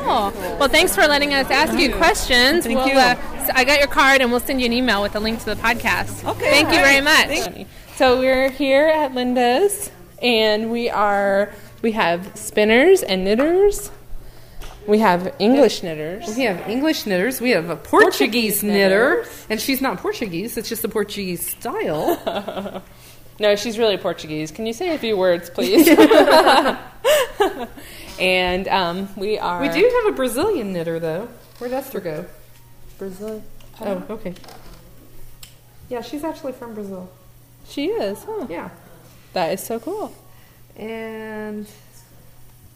Well, 0.58 0.68
thanks 0.68 0.94
for 0.94 1.06
letting 1.06 1.32
us 1.32 1.50
ask 1.50 1.78
you 1.78 1.94
questions. 1.94 2.66
Thank 2.66 2.80
we'll, 2.80 2.88
you. 2.88 2.94
Uh, 2.98 3.16
I 3.54 3.64
got 3.64 3.78
your 3.78 3.88
card, 3.88 4.20
and 4.20 4.30
we'll 4.30 4.40
send 4.40 4.60
you 4.60 4.66
an 4.66 4.74
email 4.74 5.00
with 5.00 5.16
a 5.16 5.20
link 5.20 5.38
to 5.38 5.46
the 5.46 5.54
podcast. 5.54 6.22
Okay, 6.28 6.50
Thank 6.50 6.68
you 6.68 6.80
very 6.80 7.00
much. 7.00 7.66
So 7.96 8.18
we're 8.18 8.50
here 8.50 8.88
at 8.88 9.14
Linda's, 9.14 9.90
and 10.20 10.70
we 10.70 10.90
are 10.90 11.50
we 11.80 11.92
have 11.92 12.36
spinners 12.36 13.02
and 13.02 13.24
knitters. 13.24 13.90
We 14.86 14.98
have 14.98 15.34
English 15.38 15.82
knitters. 15.82 16.36
We 16.36 16.42
have 16.42 16.68
English 16.68 17.06
knitters. 17.06 17.40
We 17.40 17.50
have 17.50 17.70
a 17.70 17.76
Portuguese, 17.76 18.18
Portuguese 18.18 18.62
knitter, 18.62 19.16
knitters. 19.16 19.46
and 19.48 19.58
she's 19.58 19.80
not 19.80 19.96
Portuguese. 19.96 20.58
It's 20.58 20.68
just 20.68 20.82
the 20.82 20.90
Portuguese 20.90 21.48
style. 21.48 22.82
No, 23.40 23.56
she's 23.56 23.78
really 23.78 23.96
Portuguese. 23.96 24.50
Can 24.52 24.66
you 24.66 24.72
say 24.72 24.94
a 24.94 24.98
few 24.98 25.16
words, 25.16 25.50
please? 25.50 25.88
and 28.20 28.68
um, 28.68 29.08
we 29.16 29.38
are. 29.38 29.60
we 29.60 29.68
do 29.68 30.02
have 30.04 30.12
a 30.12 30.16
Brazilian 30.16 30.72
knitter 30.72 30.98
though. 31.00 31.28
Where'd 31.58 31.72
Esther 31.72 32.00
go? 32.00 32.24
Brazil. 32.98 33.42
Oh, 33.80 34.02
okay. 34.10 34.34
Yeah, 35.88 36.00
she's 36.00 36.24
actually 36.24 36.52
from 36.52 36.74
Brazil. 36.74 37.10
She 37.68 37.86
is. 37.86 38.22
Huh. 38.24 38.46
Yeah, 38.48 38.70
That 39.32 39.52
is 39.52 39.62
so 39.62 39.78
cool. 39.80 40.14
and 40.76 41.66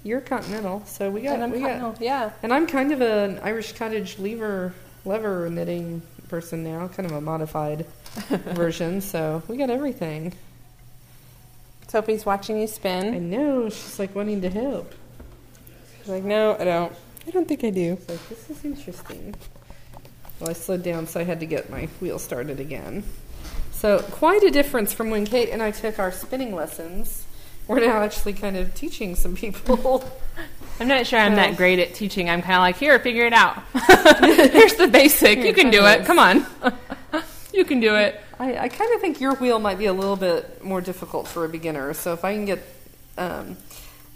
you're 0.04 0.20
continental, 0.20 0.82
so 0.86 1.10
we 1.10 1.22
got 1.22 1.34
And 1.34 1.44
I'm 1.44 1.50
we 1.50 1.60
got. 1.60 2.00
yeah. 2.00 2.30
And 2.42 2.52
I'm 2.52 2.66
kind 2.66 2.92
of 2.92 3.00
an 3.00 3.38
Irish 3.42 3.72
cottage 3.72 4.18
lever 4.18 4.74
lever 5.04 5.48
knitting 5.50 6.02
person 6.28 6.62
now, 6.64 6.88
kind 6.88 7.10
of 7.10 7.16
a 7.16 7.20
modified 7.20 7.86
version. 8.28 9.00
So 9.00 9.42
we 9.48 9.56
got 9.56 9.70
everything. 9.70 10.34
Sophie's 11.88 12.26
watching 12.26 12.60
you 12.60 12.66
spin. 12.66 13.14
I 13.14 13.18
know 13.18 13.68
she's 13.70 13.98
like 13.98 14.14
wanting 14.14 14.42
to 14.42 14.50
help. 14.50 14.94
She's 15.98 16.08
like, 16.08 16.22
no, 16.22 16.54
I 16.58 16.64
don't. 16.64 16.92
I 17.26 17.30
don't 17.30 17.46
think 17.48 17.64
I 17.64 17.70
do. 17.70 17.98
So 18.06 18.16
this 18.28 18.48
is 18.50 18.64
interesting. 18.64 19.34
Well, 20.40 20.50
I 20.50 20.52
slowed 20.52 20.82
down, 20.82 21.06
so 21.06 21.20
I 21.20 21.24
had 21.24 21.40
to 21.40 21.46
get 21.46 21.68
my 21.70 21.86
wheel 22.00 22.18
started 22.18 22.60
again. 22.60 23.04
So 23.72 24.00
quite 24.10 24.42
a 24.42 24.50
difference 24.50 24.92
from 24.92 25.10
when 25.10 25.24
Kate 25.26 25.50
and 25.50 25.62
I 25.62 25.70
took 25.70 25.98
our 25.98 26.12
spinning 26.12 26.54
lessons. 26.54 27.24
We're 27.66 27.80
now 27.80 28.02
actually 28.02 28.32
kind 28.32 28.56
of 28.56 28.74
teaching 28.74 29.14
some 29.14 29.34
people. 29.36 30.02
I'm 30.80 30.88
not 30.88 31.06
sure 31.06 31.18
I'm 31.18 31.32
So- 31.32 31.36
that 31.36 31.56
great 31.56 31.78
at 31.78 31.94
teaching. 31.94 32.30
I'm 32.30 32.40
kind 32.40 32.54
of 32.54 32.60
like, 32.60 32.76
here, 32.76 32.98
figure 32.98 33.26
it 33.26 33.32
out. 33.32 33.62
Here's 33.74 34.74
the 34.74 34.88
basic. 34.90 35.38
You 35.40 35.52
can 35.52 35.70
do 35.70 35.84
it. 35.86 36.04
Come 36.06 36.18
on. 36.18 36.46
you 37.52 37.64
can 37.64 37.80
do 37.80 37.94
it. 37.96 38.20
I, 38.38 38.56
I 38.58 38.68
kind 38.68 38.92
of 38.94 39.00
think 39.00 39.20
your 39.20 39.34
wheel 39.34 39.58
might 39.58 39.78
be 39.78 39.86
a 39.86 39.92
little 39.92 40.16
bit 40.16 40.62
more 40.62 40.80
difficult 40.80 41.26
for 41.26 41.44
a 41.44 41.48
beginner. 41.48 41.92
So 41.94 42.12
if 42.12 42.24
I 42.24 42.34
can 42.34 42.44
get 42.44 42.60
um, 43.16 43.56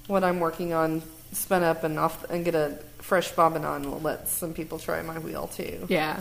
what 0.07 0.25
I'm 0.25 0.41
working 0.41 0.73
on 0.73 1.03
spun 1.33 1.63
up 1.63 1.83
and 1.83 1.99
off 1.99 2.25
and 2.31 2.45
get 2.45 2.55
a 2.55 2.79
fresh 2.99 3.33
bobbin 3.33 3.65
on, 3.65 3.91
we'll 3.91 4.01
let 4.01 4.29
some 4.29 4.55
people 4.55 4.79
try 4.79 5.03
my 5.03 5.19
wheel 5.19 5.49
too. 5.49 5.87
Yeah. 5.89 6.21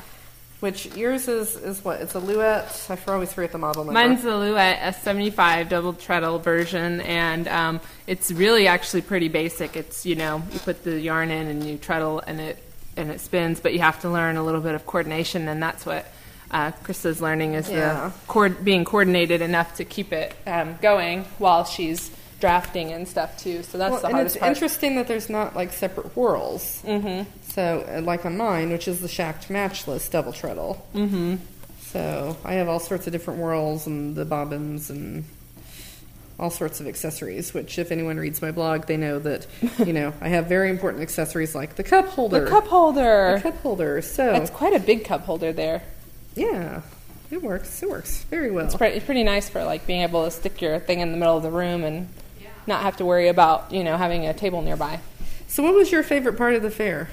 Which 0.61 0.95
yours 0.95 1.27
is 1.27 1.55
is 1.55 1.83
what? 1.83 2.01
It's 2.01 2.13
a 2.13 2.19
Louet. 2.19 2.89
I 2.91 3.11
always 3.11 3.33
forget 3.33 3.51
the 3.51 3.57
model 3.57 3.83
number. 3.83 3.99
Mine's 3.99 4.21
the 4.21 4.29
Louet 4.29 4.77
S75 4.77 5.69
double 5.69 5.93
treadle 5.93 6.37
version, 6.37 7.01
and 7.01 7.47
um, 7.47 7.81
it's 8.05 8.31
really 8.31 8.67
actually 8.67 9.01
pretty 9.01 9.27
basic. 9.27 9.75
It's 9.75 10.05
you 10.05 10.15
know 10.15 10.43
you 10.53 10.59
put 10.59 10.83
the 10.83 10.99
yarn 10.99 11.31
in 11.31 11.47
and 11.47 11.63
you 11.65 11.79
treadle 11.79 12.19
and 12.19 12.39
it 12.39 12.63
and 12.95 13.09
it 13.09 13.21
spins, 13.21 13.59
but 13.59 13.73
you 13.73 13.79
have 13.79 14.01
to 14.01 14.09
learn 14.11 14.37
a 14.37 14.43
little 14.43 14.61
bit 14.61 14.75
of 14.75 14.85
coordination, 14.85 15.47
and 15.47 15.63
that's 15.63 15.83
what 15.83 16.05
uh, 16.51 16.71
Krista's 16.83 17.21
learning 17.21 17.53
is 17.55 17.69
Yeah. 17.69 18.09
the 18.09 18.13
cord- 18.27 18.63
being 18.63 18.83
coordinated 18.85 19.41
enough 19.41 19.75
to 19.77 19.85
keep 19.85 20.11
it 20.13 20.35
um, 20.45 20.77
going 20.81 21.23
while 21.39 21.63
she's 21.65 22.11
drafting 22.39 22.91
and 22.91 23.07
stuff 23.07 23.37
too. 23.37 23.63
So 23.63 23.77
that's 23.77 23.91
Well, 23.91 24.01
the 24.01 24.07
and 24.07 24.15
hardest 24.15 24.35
it's 24.35 24.39
part. 24.41 24.51
interesting 24.53 24.95
that 24.95 25.07
there's 25.07 25.29
not 25.29 25.55
like 25.55 25.71
separate 25.73 26.07
whorls. 26.15 26.81
Mm-hmm. 26.85 27.29
So, 27.49 27.85
uh, 27.97 28.01
like 28.01 28.25
on 28.25 28.37
mine, 28.37 28.71
which 28.71 28.87
is 28.87 29.01
the 29.01 29.07
Schacht 29.07 29.49
Matchless 29.49 30.09
double 30.09 30.33
treadle. 30.33 30.85
Mm-hmm. 30.95 31.35
So 31.81 32.37
I 32.45 32.53
have 32.53 32.67
all 32.69 32.79
sorts 32.79 33.05
of 33.07 33.13
different 33.13 33.39
whorls 33.39 33.85
and 33.85 34.15
the 34.15 34.23
bobbins 34.25 34.89
and 34.89 35.25
all 36.39 36.49
sorts 36.49 36.79
of 36.79 36.87
accessories. 36.87 37.53
Which, 37.53 37.77
if 37.77 37.91
anyone 37.91 38.17
reads 38.17 38.41
my 38.41 38.51
blog, 38.51 38.87
they 38.87 38.97
know 38.97 39.19
that 39.19 39.45
you 39.85 39.93
know 39.93 40.13
I 40.21 40.29
have 40.29 40.47
very 40.47 40.69
important 40.69 41.03
accessories 41.03 41.53
like 41.53 41.75
the 41.75 41.83
cup 41.83 42.07
holder. 42.07 42.45
the 42.45 42.49
cup 42.49 42.67
holder. 42.67 43.33
The 43.35 43.41
cup 43.51 43.57
holder. 43.61 44.01
So 44.01 44.31
That's 44.31 44.49
quite 44.49 44.73
a 44.73 44.79
big 44.79 45.03
cup 45.05 45.21
holder 45.25 45.51
there. 45.53 45.83
Yeah, 46.35 46.81
it 47.29 47.41
works. 47.41 47.81
It 47.83 47.89
works 47.89 48.23
very 48.25 48.51
well. 48.51 48.65
It's 48.65 48.75
pretty, 48.75 48.97
it's 48.97 49.05
pretty 49.05 49.23
nice 49.23 49.49
for 49.49 49.63
like 49.63 49.87
being 49.87 50.01
able 50.01 50.25
to 50.25 50.31
stick 50.31 50.61
your 50.61 50.79
thing 50.79 50.99
in 50.99 51.11
the 51.11 51.17
middle 51.17 51.37
of 51.37 51.43
the 51.43 51.51
room 51.51 51.83
and 51.83 52.09
not 52.67 52.83
have 52.83 52.97
to 52.97 53.05
worry 53.05 53.27
about 53.27 53.71
you 53.71 53.83
know 53.83 53.97
having 53.97 54.25
a 54.25 54.33
table 54.33 54.61
nearby. 54.61 54.99
So, 55.47 55.63
what 55.63 55.73
was 55.73 55.91
your 55.91 56.03
favorite 56.03 56.37
part 56.37 56.55
of 56.55 56.61
the 56.61 56.71
fair? 56.71 57.09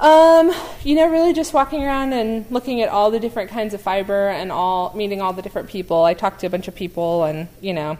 Um, 0.00 0.52
you 0.82 0.96
know, 0.96 1.08
really 1.08 1.32
just 1.32 1.54
walking 1.54 1.84
around 1.84 2.12
and 2.12 2.44
looking 2.50 2.82
at 2.82 2.88
all 2.88 3.10
the 3.10 3.20
different 3.20 3.50
kinds 3.50 3.74
of 3.74 3.80
fiber 3.80 4.28
and 4.28 4.50
all 4.50 4.92
meeting 4.94 5.22
all 5.22 5.32
the 5.32 5.42
different 5.42 5.68
people. 5.68 6.04
I 6.04 6.14
talked 6.14 6.40
to 6.40 6.46
a 6.46 6.50
bunch 6.50 6.66
of 6.66 6.74
people, 6.74 7.24
and 7.24 7.48
you 7.60 7.72
know, 7.72 7.96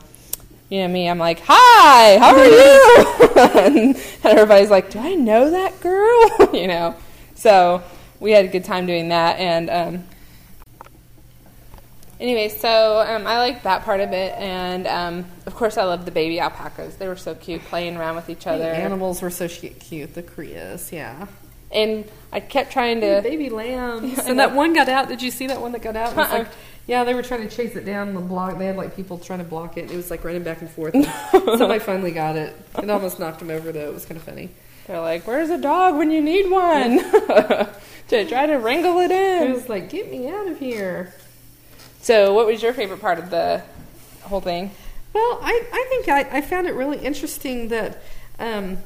you 0.68 0.82
know 0.82 0.88
me, 0.88 1.08
I'm 1.08 1.18
like, 1.18 1.40
"Hi, 1.44 2.18
how 2.18 2.36
are 2.36 2.46
you?" 2.46 3.76
and, 3.76 3.96
and 4.24 4.24
everybody's 4.24 4.70
like, 4.70 4.90
"Do 4.90 4.98
I 4.98 5.14
know 5.14 5.50
that 5.50 5.80
girl?" 5.80 6.52
you 6.54 6.66
know. 6.66 6.96
So 7.36 7.82
we 8.18 8.32
had 8.32 8.44
a 8.44 8.48
good 8.48 8.64
time 8.64 8.86
doing 8.86 9.10
that, 9.10 9.38
and 9.38 9.70
um, 9.70 10.04
anyway, 12.20 12.48
so 12.48 13.00
um, 13.06 13.26
I 13.26 13.38
liked 13.38 13.64
that 13.64 13.82
part 13.84 14.00
of 14.00 14.12
it, 14.12 14.34
and 14.38 14.86
um, 14.86 15.24
of 15.46 15.54
course, 15.54 15.76
I 15.76 15.84
loved 15.84 16.06
the 16.06 16.10
baby 16.10 16.40
alpacas. 16.40 16.96
They 16.96 17.08
were 17.08 17.16
so 17.16 17.34
cute, 17.34 17.62
playing 17.64 17.96
around 17.96 18.16
with 18.16 18.30
each 18.30 18.46
other. 18.46 18.64
The 18.64 18.76
animals 18.76 19.22
were 19.22 19.30
so 19.30 19.48
cute. 19.48 20.14
The 20.14 20.22
Crias, 20.22 20.92
yeah. 20.92 21.26
And 21.72 22.04
I 22.32 22.38
kept 22.40 22.72
trying 22.72 23.00
to. 23.00 23.20
baby 23.22 23.50
lambs. 23.50 24.18
I 24.20 24.22
and 24.28 24.38
that 24.38 24.54
one 24.54 24.74
got 24.74 24.88
out. 24.88 25.08
Did 25.08 25.22
you 25.22 25.30
see 25.30 25.48
that 25.48 25.60
one 25.60 25.72
that 25.72 25.82
got 25.82 25.96
out? 25.96 26.12
It 26.12 26.16
was 26.16 26.28
Uh-uh. 26.28 26.38
like, 26.38 26.48
yeah, 26.86 27.02
they 27.02 27.14
were 27.14 27.22
trying 27.22 27.48
to 27.48 27.54
chase 27.54 27.74
it 27.74 27.84
down 27.84 28.14
the 28.14 28.20
block. 28.20 28.58
They 28.58 28.66
had 28.66 28.76
like 28.76 28.94
people 28.94 29.18
trying 29.18 29.40
to 29.40 29.44
block 29.44 29.76
it. 29.76 29.90
It 29.90 29.96
was 29.96 30.10
like 30.10 30.22
running 30.22 30.44
back 30.44 30.60
and 30.60 30.70
forth. 30.70 30.94
And 30.94 31.04
somebody 31.32 31.80
finally 31.80 32.12
got 32.12 32.36
it. 32.36 32.54
It 32.78 32.90
almost 32.90 33.18
knocked 33.18 33.42
him 33.42 33.50
over 33.50 33.72
though. 33.72 33.88
It 33.88 33.94
was 33.94 34.04
kind 34.04 34.18
of 34.18 34.22
funny. 34.22 34.50
They're 34.86 35.00
like, 35.00 35.26
"Where's 35.26 35.48
a 35.48 35.56
dog 35.58 35.96
when 35.96 36.10
you 36.10 36.20
need 36.20 36.50
one?" 36.50 36.98
to 38.08 38.24
try 38.28 38.46
to 38.46 38.56
wrangle 38.58 38.98
it 39.00 39.10
in. 39.10 39.50
It 39.50 39.54
was 39.54 39.68
like, 39.68 39.88
get 39.88 40.10
me 40.10 40.28
out 40.28 40.46
of 40.46 40.58
here. 40.58 41.14
So, 42.04 42.34
what 42.34 42.46
was 42.46 42.62
your 42.62 42.74
favorite 42.74 43.00
part 43.00 43.18
of 43.18 43.30
the 43.30 43.62
whole 44.24 44.42
thing? 44.42 44.72
Well, 45.14 45.38
I, 45.40 45.62
I 45.72 45.86
think 45.88 46.06
I, 46.06 46.36
I 46.36 46.40
found 46.42 46.66
it 46.66 46.74
really 46.74 46.98
interesting 46.98 47.68
that 47.68 48.02
um, 48.38 48.76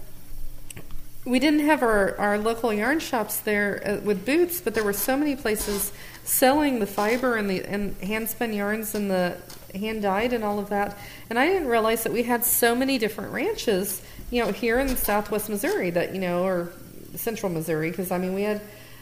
we 1.25 1.41
didn't 1.41 1.67
have 1.67 1.83
our, 1.83 2.17
our 2.17 2.39
local 2.39 2.73
yarn 2.73 3.01
shops 3.01 3.41
there 3.41 3.83
uh, 3.85 4.05
with 4.05 4.25
boots, 4.25 4.61
but 4.61 4.75
there 4.75 4.85
were 4.85 4.93
so 4.93 5.17
many 5.17 5.35
places 5.35 5.91
selling 6.23 6.79
the 6.79 6.87
fiber 6.87 7.35
and 7.35 7.51
the 7.51 7.65
and 7.65 7.97
hand 7.97 8.31
spun 8.31 8.53
yarns 8.53 8.95
and 8.95 9.11
the 9.11 9.37
hand 9.75 10.03
dyed 10.03 10.33
and 10.33 10.45
all 10.45 10.61
of 10.61 10.69
that. 10.69 10.97
And 11.29 11.41
I 11.41 11.47
didn't 11.49 11.67
realize 11.67 12.05
that 12.05 12.13
we 12.13 12.23
had 12.23 12.45
so 12.45 12.77
many 12.77 12.99
different 12.99 13.33
ranches, 13.33 14.01
you 14.31 14.45
know, 14.45 14.53
here 14.53 14.79
in 14.79 14.97
Southwest 14.97 15.49
Missouri 15.49 15.91
that 15.91 16.15
you 16.15 16.21
know, 16.21 16.45
or 16.45 16.71
Central 17.17 17.51
Missouri, 17.51 17.91
because 17.91 18.13
I 18.13 18.19
mean 18.19 18.35
we 18.35 18.43
had. 18.43 18.61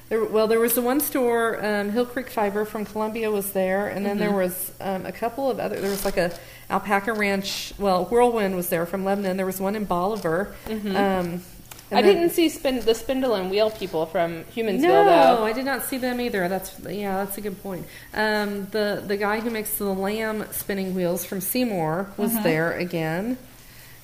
There, 0.08 0.24
well, 0.24 0.46
there 0.46 0.60
was 0.60 0.74
the 0.74 0.82
one 0.82 1.00
store, 1.00 1.64
um, 1.64 1.90
Hill 1.90 2.06
Creek 2.06 2.30
Fiber 2.30 2.64
from 2.64 2.84
Columbia 2.84 3.28
was 3.30 3.50
there, 3.52 3.88
and 3.88 4.06
then 4.06 4.18
there 4.18 4.30
was 4.32 4.70
um, 4.80 5.04
a 5.04 5.10
couple 5.10 5.50
of 5.50 5.58
other. 5.58 5.80
There 5.80 5.90
was 5.90 6.04
like 6.04 6.16
a 6.16 6.32
alpaca 6.70 7.12
ranch. 7.12 7.72
Well, 7.76 8.04
Whirlwind 8.04 8.54
was 8.54 8.68
there 8.68 8.86
from 8.86 9.04
Lebanon. 9.04 9.36
There 9.36 9.46
was 9.46 9.60
one 9.60 9.74
in 9.74 9.84
Bolivar. 9.84 10.54
Um, 10.68 11.42
I 11.90 12.02
then- 12.02 12.04
didn't 12.04 12.30
see 12.30 12.48
spin, 12.48 12.80
the 12.80 12.94
spindle 12.94 13.34
and 13.34 13.50
wheel 13.50 13.70
people 13.70 14.06
from 14.06 14.44
Humansville 14.54 14.80
no, 14.82 15.04
though. 15.04 15.44
I 15.44 15.52
did 15.52 15.64
not 15.64 15.84
see 15.84 15.98
them 15.98 16.20
either. 16.20 16.48
That's 16.48 16.78
yeah, 16.88 17.24
that's 17.24 17.38
a 17.38 17.40
good 17.40 17.60
point. 17.62 17.86
Um, 18.14 18.66
the 18.70 19.02
the 19.04 19.16
guy 19.16 19.40
who 19.40 19.50
makes 19.50 19.76
the 19.78 19.84
lamb 19.86 20.46
spinning 20.52 20.94
wheels 20.94 21.24
from 21.24 21.40
Seymour 21.40 22.10
was 22.16 22.32
there 22.42 22.72
again, 22.72 23.38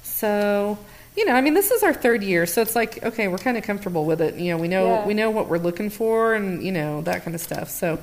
So, 0.03 0.79
you 1.17 1.25
know, 1.27 1.33
I 1.35 1.41
mean, 1.41 1.55
this 1.55 1.71
is 1.71 1.83
our 1.83 1.93
third 1.93 2.23
year, 2.23 2.47
so 2.47 2.63
it's 2.63 2.75
like, 2.75 3.03
okay, 3.05 3.29
we're 3.29 3.39
kind 3.39 3.57
of 3.57 3.65
comfortable 3.65 4.05
with 4.05 4.21
it. 4.21 4.35
You 4.37 4.53
know, 4.53 4.59
we 4.59 4.69
know 4.69 4.87
Yeah. 4.87 5.07
we 5.07 5.15
know 5.15 5.31
what 5.31 5.49
we're 5.49 5.59
looking 5.59 5.91
for, 5.91 6.35
and 6.35 6.63
you 6.63 6.73
know 6.73 7.03
that 7.03 7.23
kind 7.25 7.35
of 7.35 7.41
stuff. 7.41 7.69
So, 7.71 7.99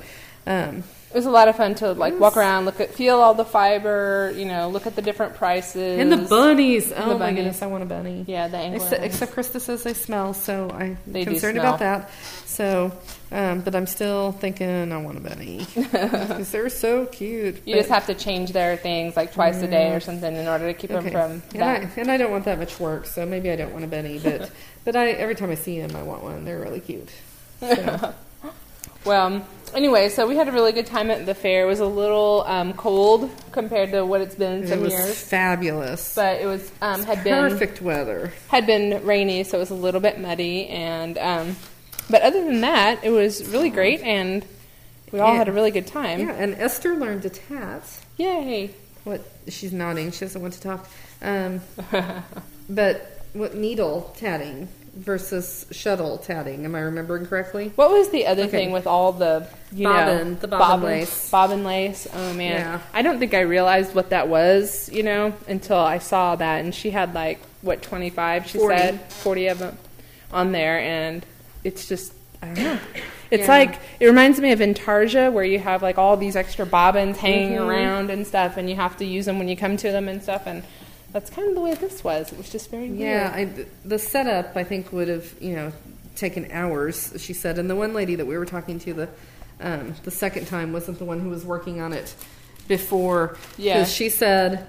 um, 0.46 0.84
It 1.12 1.16
was 1.16 1.25
a 1.25 1.32
lot 1.32 1.48
of 1.48 1.56
fun 1.56 1.74
to 1.75 1.94
like 1.94 2.20
walk 2.20 2.38
around, 2.38 2.66
look 2.66 2.80
at, 2.80 2.94
feel 2.94 3.16
all 3.18 3.34
the 3.34 3.44
fiber, 3.44 4.32
you 4.36 4.46
know, 4.46 4.70
look 4.70 4.86
at 4.86 4.96
the 4.96 5.01
different 5.01 5.36
prices. 5.36 6.00
and 6.00 6.12
the 6.12 6.18
bunnies. 6.18 6.92
Oh 6.96 7.13
my 7.13 7.18
bunnies. 7.18 7.36
goodness, 7.38 7.62
I 7.63 7.66
want 7.66 7.82
a 7.82 7.88
bunny. 7.88 8.25
Yeah, 8.28 8.48
the 8.48 8.58
Angora. 8.58 8.84
Except, 8.84 9.04
except 9.04 9.34
Krista 9.36 9.60
says 9.60 9.82
they 9.82 9.96
smell, 9.96 10.36
so 10.36 10.70
I'm 10.70 11.00
They 11.08 11.25
concerned 11.25 11.58
about 11.58 11.80
that. 11.80 12.12
So, 12.46 12.92
um, 13.32 13.62
but 13.62 13.74
I'm 13.75 13.88
still 13.88 14.34
thinking 14.34 14.92
I 14.92 14.98
want 14.98 15.18
a 15.18 15.22
bunny 15.22 15.66
because 15.75 16.51
they're 16.51 16.70
so 16.70 17.08
cute. 17.08 17.56
you 17.66 17.74
But- 17.74 17.80
just 17.80 17.89
have 17.89 18.06
to 18.06 18.13
change 18.13 18.51
their 18.51 18.78
things 18.78 19.16
like 19.18 19.34
twice 19.34 19.63
a 19.63 19.68
day 19.68 19.92
or 19.96 20.00
something 20.01 20.36
in 20.36 20.48
order 20.48 20.68
to 20.68 20.74
keep 20.75 20.92
Okay. 20.92 21.10
them 21.10 21.42
from 21.42 21.44
and 21.56 21.63
I, 21.63 21.80
that. 21.86 21.98
and 21.98 22.12
I 22.12 22.18
don't 22.18 22.30
want 22.32 22.46
that 22.46 22.60
much 22.60 22.80
work, 22.80 23.08
so 23.08 23.25
maybe 23.25 23.50
I 23.50 23.56
don't 23.56 23.72
want 23.74 23.84
a 23.84 23.88
bunny. 23.88 24.20
But 24.20 24.51
but 24.86 24.96
I 24.96 25.10
every 25.12 25.34
time 25.34 25.50
I 25.50 25.56
see 25.56 25.82
them, 25.82 25.96
I 25.96 26.04
want 26.04 26.22
one. 26.22 26.46
They're 26.46 26.60
really 26.60 26.82
cute. 26.82 27.10
So, 27.62 28.13
Well, 29.06 29.46
anyway, 29.73 30.09
so 30.09 30.27
we 30.27 30.35
had 30.35 30.47
a 30.47 30.51
really 30.51 30.71
good 30.71 30.85
time 30.85 31.09
at 31.11 31.25
the 31.25 31.33
fair. 31.35 31.63
It 31.63 31.67
was 31.67 31.79
a 31.79 31.85
little 31.85 32.43
um, 32.47 32.73
cold 32.73 33.29
compared 33.51 33.91
to 33.91 34.05
what 34.05 34.21
it's 34.21 34.35
been 34.35 34.59
in 34.59 34.63
it 34.63 34.67
some 34.69 34.81
was 34.81 34.93
years, 34.93 35.21
fabulous. 35.21 36.15
but 36.15 36.41
it 36.41 36.45
was 36.45 36.71
um, 36.81 37.03
had 37.03 37.23
been 37.23 37.49
Perfect 37.49 37.81
weather. 37.81 38.31
had 38.49 38.65
been 38.65 39.05
rainy, 39.05 39.43
so 39.43 39.57
it 39.57 39.61
was 39.61 39.69
a 39.71 39.75
little 39.75 40.01
bit 40.01 40.19
muddy. 40.19 40.67
And 40.67 41.17
um, 41.17 41.55
but 42.09 42.21
other 42.21 42.43
than 42.43 42.61
that, 42.61 43.03
it 43.03 43.11
was 43.11 43.45
really 43.49 43.69
great, 43.69 44.01
and 44.01 44.45
we 45.11 45.19
all 45.19 45.31
Yeah. 45.33 45.38
had 45.38 45.47
a 45.49 45.51
really 45.51 45.71
good 45.71 45.88
time. 45.88 46.19
Yeah, 46.21 46.33
and 46.33 46.55
Esther 46.55 46.95
learned 46.95 47.23
to 47.23 47.29
tat. 47.29 47.83
Yay! 48.17 48.71
What 49.03 49.21
she's 49.47 49.71
nodding. 49.73 50.11
She 50.11 50.21
doesn't 50.21 50.41
want 50.41 50.53
to 50.55 50.61
talk. 50.61 50.88
Um, 51.21 51.61
but 52.69 53.25
what 53.33 53.55
needle 53.55 54.13
tatting 54.17 54.67
versus 55.00 55.65
shuttle 55.72 56.18
tatting? 56.18 56.65
Am 56.65 56.75
I 56.75 56.82
remembering 56.82 57.25
correctly? 57.25 57.72
What 57.75 57.89
was 57.91 58.10
the 58.10 58.27
other 58.27 58.44
Okay. 58.44 58.51
thing 58.51 58.72
with 58.72 58.86
all 58.86 59.12
the 59.13 59.48
you 59.72 59.88
Bobbin, 59.88 60.34
know 60.34 60.36
the 60.36 60.48
bobbin 60.48 60.86
lace. 60.86 61.29
bobbin 61.29 61.63
lace? 61.63 62.08
Oh 62.13 62.34
man, 62.34 62.51
Yeah. 62.62 62.79
I 62.94 63.01
don't 63.01 63.18
think 63.20 63.34
I 63.34 63.41
realized 63.41 63.96
what 63.96 64.10
that 64.10 64.27
was, 64.27 64.89
you 64.91 65.03
know, 65.03 65.34
until 65.48 65.77
I 65.77 66.00
saw 66.00 66.36
that, 66.36 66.60
and 66.63 66.75
she 66.75 66.91
had 66.91 67.13
like 67.15 67.39
what 67.62 67.82
twenty 67.82 68.10
five? 68.10 68.48
She 68.48 68.58
40. 68.58 68.77
said 68.77 69.00
forty 69.12 69.48
of 69.48 69.60
them 69.60 69.77
on 70.32 70.51
there, 70.51 70.79
and 70.79 71.25
it's 71.63 71.88
just 71.88 72.13
I 72.41 72.48
don't 72.48 72.63
know. 72.63 72.79
It's 73.32 73.44
Yeah. 73.44 73.48
like 73.60 73.75
it 74.00 74.08
reminds 74.08 74.39
me 74.39 74.51
of 74.53 74.60
Intarsia, 74.60 75.32
where 75.32 75.44
you 75.44 75.60
have 75.60 75.84
like 75.84 76.00
all 76.00 76.18
these 76.18 76.36
extra 76.36 76.65
bobbins 76.65 77.18
hanging 77.20 77.60
Mhm. 77.60 77.68
around 77.68 78.10
and 78.10 78.25
stuff, 78.25 78.58
and 78.58 78.68
you 78.68 78.75
have 78.75 78.98
to 78.98 79.06
use 79.06 79.25
them 79.27 79.38
when 79.38 79.48
you 79.48 79.56
come 79.56 79.77
to 79.77 79.91
them 79.91 80.10
and 80.10 80.24
stuff, 80.24 80.48
and 80.48 80.63
that's 81.12 81.30
kind 81.30 81.50
of 81.50 81.56
the 81.56 81.62
way 81.62 81.74
this 81.74 82.04
was. 82.04 82.32
It 82.32 82.38
was 82.38 82.50
just 82.50 82.70
very 82.72 82.88
Yeah. 82.88 83.32
I, 83.34 83.66
the 83.86 84.00
setup 84.00 84.56
I 84.56 84.63
think 84.63 84.92
would 84.92 85.08
have 85.08 85.34
you 85.39 85.56
know 85.56 85.72
taken 86.16 86.51
hours. 86.51 87.13
She 87.18 87.34
said, 87.34 87.58
and 87.58 87.70
the 87.70 87.75
one 87.75 87.94
lady 87.94 88.16
that 88.16 88.25
we 88.25 88.38
were 88.38 88.46
talking 88.46 88.80
to 88.80 88.94
the 88.94 89.10
um, 89.62 89.96
the 90.04 90.12
second 90.12 90.48
time 90.48 90.72
wasn't 90.72 91.00
the 91.00 91.06
one 91.06 91.20
who 91.20 91.30
was 91.30 91.46
working 91.46 91.82
on 91.82 91.94
it 91.94 92.13
before. 92.68 93.38
Yeah. 93.58 93.84
she 93.86 94.10
said 94.10 94.68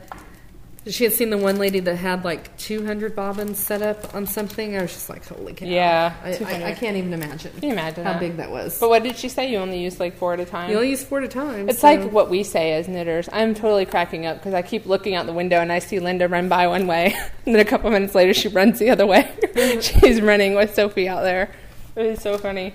she 0.87 1.05
had 1.05 1.13
seen 1.13 1.29
the 1.31 1.37
one 1.37 1.59
lady 1.59 1.79
that 1.81 1.97
had 1.97 2.25
like 2.25 2.57
200 2.57 3.15
bobbins 3.15 3.59
set 3.59 3.83
up 3.83 4.15
on 4.15 4.27
something. 4.27 4.77
I 4.77 4.83
was 4.83 4.93
just 4.93 5.11
like, 5.11 5.27
holy 5.27 5.53
cow! 5.53 5.67
Yeah, 5.67 6.15
I, 6.25 6.31
I, 6.43 6.65
I 6.71 6.73
can't 6.75 6.97
even 6.97 7.13
imagine. 7.13 7.53
Can 7.53 7.65
you 7.65 7.73
imagine 7.73 8.05
how 8.05 8.13
that? 8.13 8.21
big 8.21 8.37
that 8.39 8.51
was? 8.51 8.79
But 8.81 8.89
what 8.89 9.03
did 9.03 9.17
she 9.17 9.29
say? 9.29 9.51
You 9.51 9.59
only 9.59 9.79
use 9.83 10.01
like 10.01 10.17
four 10.17 10.33
at 10.33 10.41
a 10.41 10.45
time. 10.47 10.71
you 10.71 10.77
only 10.77 10.91
use 10.91 11.05
four 11.05 11.19
at 11.19 11.25
a 11.25 11.29
time. 11.29 11.69
It's 11.69 11.81
so- 11.81 11.89
like 11.89 12.11
what 12.13 12.31
we 12.31 12.43
say 12.43 12.73
as 12.73 12.89
knitters. 12.89 13.29
I'm 13.33 13.55
totally 13.55 13.85
cracking 13.85 14.25
up 14.27 14.39
because 14.39 14.55
I 14.55 14.63
keep 14.63 14.87
looking 14.87 15.15
out 15.15 15.27
the 15.27 15.33
window 15.35 15.59
and 15.61 15.71
I 15.71 15.81
see 15.81 15.99
Linda 16.01 16.29
run 16.29 16.49
by 16.49 16.67
one 16.67 16.87
way, 16.87 17.15
and 17.47 17.55
then 17.55 17.61
a 17.61 17.65
couple 17.69 17.91
minutes 17.91 18.15
later 18.15 18.33
she 18.33 18.49
runs 18.49 18.79
the 18.79 18.91
other 18.91 19.07
way. 19.07 19.31
She's 19.81 20.21
running 20.23 20.55
with 20.55 20.75
Sophie 20.75 21.09
out 21.09 21.23
there. 21.23 21.51
It 21.97 22.07
is 22.07 22.23
so 22.23 22.39
funny 22.39 22.73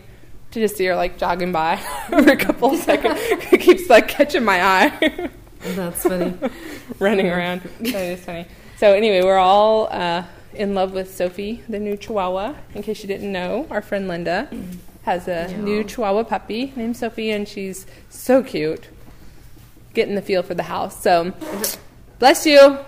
to 0.52 0.60
just 0.60 0.78
see 0.78 0.86
her 0.86 0.96
like 0.96 1.18
jogging 1.18 1.52
by 1.52 1.78
for 2.10 2.18
a 2.20 2.38
couple 2.38 2.74
of 2.74 2.80
seconds. 2.80 3.18
It 3.52 3.62
keeps 3.62 3.90
like 3.90 4.08
catching 4.08 4.44
my 4.46 4.64
eye, 4.64 5.30
that's 5.74 6.04
funny. 6.04 6.34
running 7.00 7.30
around. 7.30 7.62
That 7.80 7.96
is 7.96 8.24
funny. 8.24 8.46
So 8.78 8.94
anyway, 8.94 9.22
we're 9.24 9.38
all 9.38 9.88
uh, 9.92 10.24
in 10.54 10.74
love 10.76 10.92
with 10.94 11.14
Sophie, 11.14 11.64
the 11.68 11.80
new 11.80 11.98
Chihuahua. 11.98 12.56
In 12.74 12.84
case 12.84 13.02
you 13.02 13.08
didn't 13.08 13.32
know, 13.32 13.68
our 13.70 13.82
friend 13.82 14.08
Linda 14.08 14.50
has 15.04 15.28
a 15.28 15.56
new 15.58 15.84
Chihuahua 15.84 16.24
puppy 16.24 16.74
named 16.76 16.98
Sophie, 16.98 17.32
and 17.32 17.48
she's 17.48 17.86
so 18.10 18.44
cute. 18.44 18.88
Getting 19.94 20.16
the 20.16 20.22
feel 20.22 20.44
for 20.44 20.54
the 20.54 20.64
house. 20.64 21.02
So, 21.02 21.34
bless 22.20 22.46
you. 22.46 22.80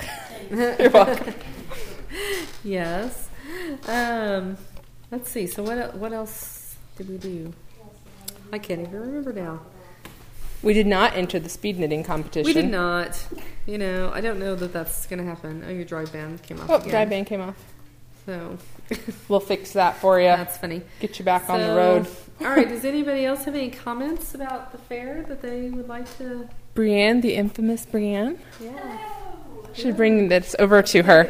You're 0.50 0.90
welcome. 0.90 1.34
yes. 2.64 3.28
Um, 3.86 4.56
let's 5.10 5.30
see. 5.30 5.46
So 5.46 5.62
what 5.62 5.94
what 5.96 6.12
else 6.12 6.76
did 6.96 7.08
we 7.10 7.18
do? 7.18 7.52
I 8.52 8.58
can't 8.58 8.80
even 8.80 9.00
remember 9.00 9.32
now. 9.32 9.60
We 10.62 10.72
did 10.72 10.86
not 10.86 11.14
enter 11.14 11.38
the 11.38 11.48
speed 11.48 11.78
knitting 11.78 12.02
competition. 12.02 12.46
We 12.46 12.52
did 12.52 12.70
not. 12.70 13.24
You 13.66 13.78
know, 13.78 14.10
I 14.12 14.20
don't 14.20 14.38
know 14.38 14.54
that 14.54 14.72
that's 14.72 15.06
going 15.06 15.18
to 15.18 15.24
happen. 15.24 15.64
Oh, 15.66 15.70
your 15.70 15.84
drive 15.84 16.12
band 16.12 16.42
came 16.42 16.60
off. 16.60 16.70
Oh, 16.70 16.74
again. 16.76 16.88
drive 16.88 17.10
band 17.10 17.26
came 17.26 17.40
off. 17.40 17.56
So 18.24 18.58
We'll 19.28 19.40
fix 19.40 19.72
that 19.72 19.96
for 19.98 20.18
you. 20.20 20.26
that's 20.26 20.56
funny. 20.58 20.82
Get 21.00 21.18
you 21.18 21.24
back 21.24 21.48
on 21.48 21.60
the 21.60 21.68
road. 21.68 22.06
all 22.40 22.48
right. 22.48 22.68
Does 22.68 22.84
anybody 22.94 23.24
else 23.24 23.44
have 23.44 23.54
any 23.54 23.70
comments 23.70 24.34
about 24.34 24.72
the 24.72 24.78
fair 24.78 25.24
that 25.28 25.42
they 25.42 25.70
would 25.70 25.88
like 25.88 26.16
to? 26.18 26.48
Brienne, 26.74 27.20
the 27.20 27.34
infamous 27.34 27.86
Brienne. 27.86 28.38
Yeah. 28.60 28.98
Should 29.74 29.96
bring 29.96 30.28
this 30.28 30.56
over 30.58 30.82
to 30.82 31.02
her. 31.02 31.28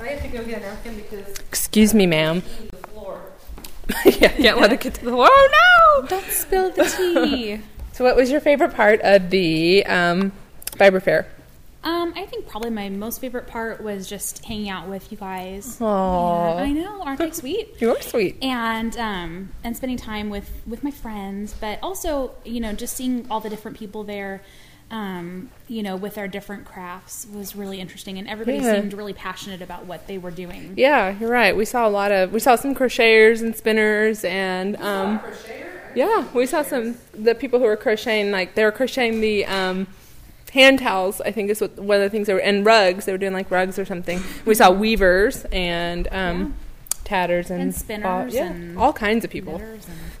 I 0.00 0.06
have 0.06 0.22
to 0.22 0.28
go 0.28 0.42
get 0.44 0.62
a 0.62 0.64
napkin 0.64 0.96
because 0.96 1.28
Excuse 1.38 1.92
me, 1.92 2.06
ma'am. 2.06 2.42
the 2.70 2.76
floor. 2.88 3.20
yeah, 4.06 4.28
can't 4.28 4.58
let 4.60 4.72
it 4.72 4.80
get 4.80 4.94
to 4.94 5.04
the. 5.04 5.10
Floor. 5.10 5.28
Oh 5.30 6.00
no! 6.00 6.06
Don't 6.06 6.24
spill 6.26 6.70
the 6.70 6.84
tea. 6.84 7.60
So, 8.00 8.04
what 8.04 8.16
was 8.16 8.30
your 8.30 8.40
favorite 8.40 8.72
part 8.72 9.02
of 9.02 9.28
the 9.28 9.84
um, 9.84 10.32
Fiber 10.78 11.00
Fair? 11.00 11.26
um, 11.84 12.14
I 12.16 12.24
think 12.24 12.48
probably 12.48 12.70
my 12.70 12.88
most 12.88 13.20
favorite 13.20 13.46
part 13.46 13.82
was 13.82 14.08
just 14.08 14.42
hanging 14.42 14.70
out 14.70 14.88
with 14.88 15.12
you 15.12 15.18
guys. 15.18 15.76
Aww. 15.80 16.52
And 16.56 16.60
I 16.60 16.72
know, 16.72 17.02
aren't 17.02 17.18
they 17.18 17.30
sweet? 17.30 17.74
You're 17.78 18.00
sweet. 18.00 18.42
and 18.42 18.96
um, 18.96 19.50
and 19.62 19.76
spending 19.76 19.98
time 19.98 20.30
with 20.30 20.50
with 20.66 20.82
my 20.82 20.90
friends, 20.90 21.54
but 21.60 21.78
also 21.82 22.32
you 22.42 22.60
know 22.60 22.72
just 22.72 22.96
seeing 22.96 23.26
all 23.30 23.40
the 23.40 23.50
different 23.50 23.76
people 23.76 24.02
there, 24.02 24.40
um, 24.90 25.50
you 25.68 25.82
know, 25.82 25.94
with 25.94 26.16
our 26.16 26.26
different 26.26 26.64
crafts 26.64 27.26
was 27.30 27.54
really 27.54 27.80
interesting, 27.80 28.16
and 28.16 28.26
everybody 28.26 28.60
Yeah. 28.60 28.80
seemed 28.80 28.94
really 28.94 29.12
passionate 29.12 29.60
about 29.60 29.84
what 29.84 30.06
they 30.06 30.16
were 30.16 30.30
doing. 30.30 30.72
Yeah, 30.74 31.14
you're 31.20 31.28
right. 31.28 31.54
We 31.54 31.66
saw 31.66 31.86
a 31.86 31.90
lot 31.90 32.12
of. 32.12 32.32
We 32.32 32.40
saw 32.40 32.56
some 32.56 32.74
crocheters 32.74 33.42
and 33.42 33.54
spinners, 33.54 34.24
and 34.24 34.76
um, 34.76 35.20
yeah, 35.94 36.26
we 36.32 36.46
saw 36.46 36.62
some 36.62 36.96
the 37.12 37.34
people 37.34 37.58
who 37.58 37.64
were 37.66 37.76
crocheting. 37.76 38.30
Like 38.30 38.54
they 38.54 38.64
were 38.64 38.72
crocheting 38.72 39.20
the 39.20 39.44
um, 39.46 39.86
hand 40.52 40.78
towels. 40.80 41.20
I 41.20 41.30
think 41.32 41.50
is 41.50 41.60
what 41.60 41.76
one 41.78 41.96
of 41.98 42.02
the 42.02 42.10
things 42.10 42.26
they 42.26 42.34
were 42.34 42.40
and 42.40 42.64
rugs. 42.64 43.04
They 43.04 43.12
were 43.12 43.18
doing 43.18 43.32
like 43.32 43.50
rugs 43.50 43.78
or 43.78 43.84
something. 43.84 44.22
We 44.44 44.54
saw 44.54 44.70
weavers 44.70 45.44
and 45.52 46.08
um, 46.12 46.54
tatters 47.04 47.50
and, 47.50 47.60
And 47.62 47.74
spinners 47.74 48.06
all, 48.06 48.28
yeah, 48.28 48.46
and 48.50 48.78
all 48.78 48.92
kinds 48.92 49.24
of 49.24 49.30
people. 49.30 49.60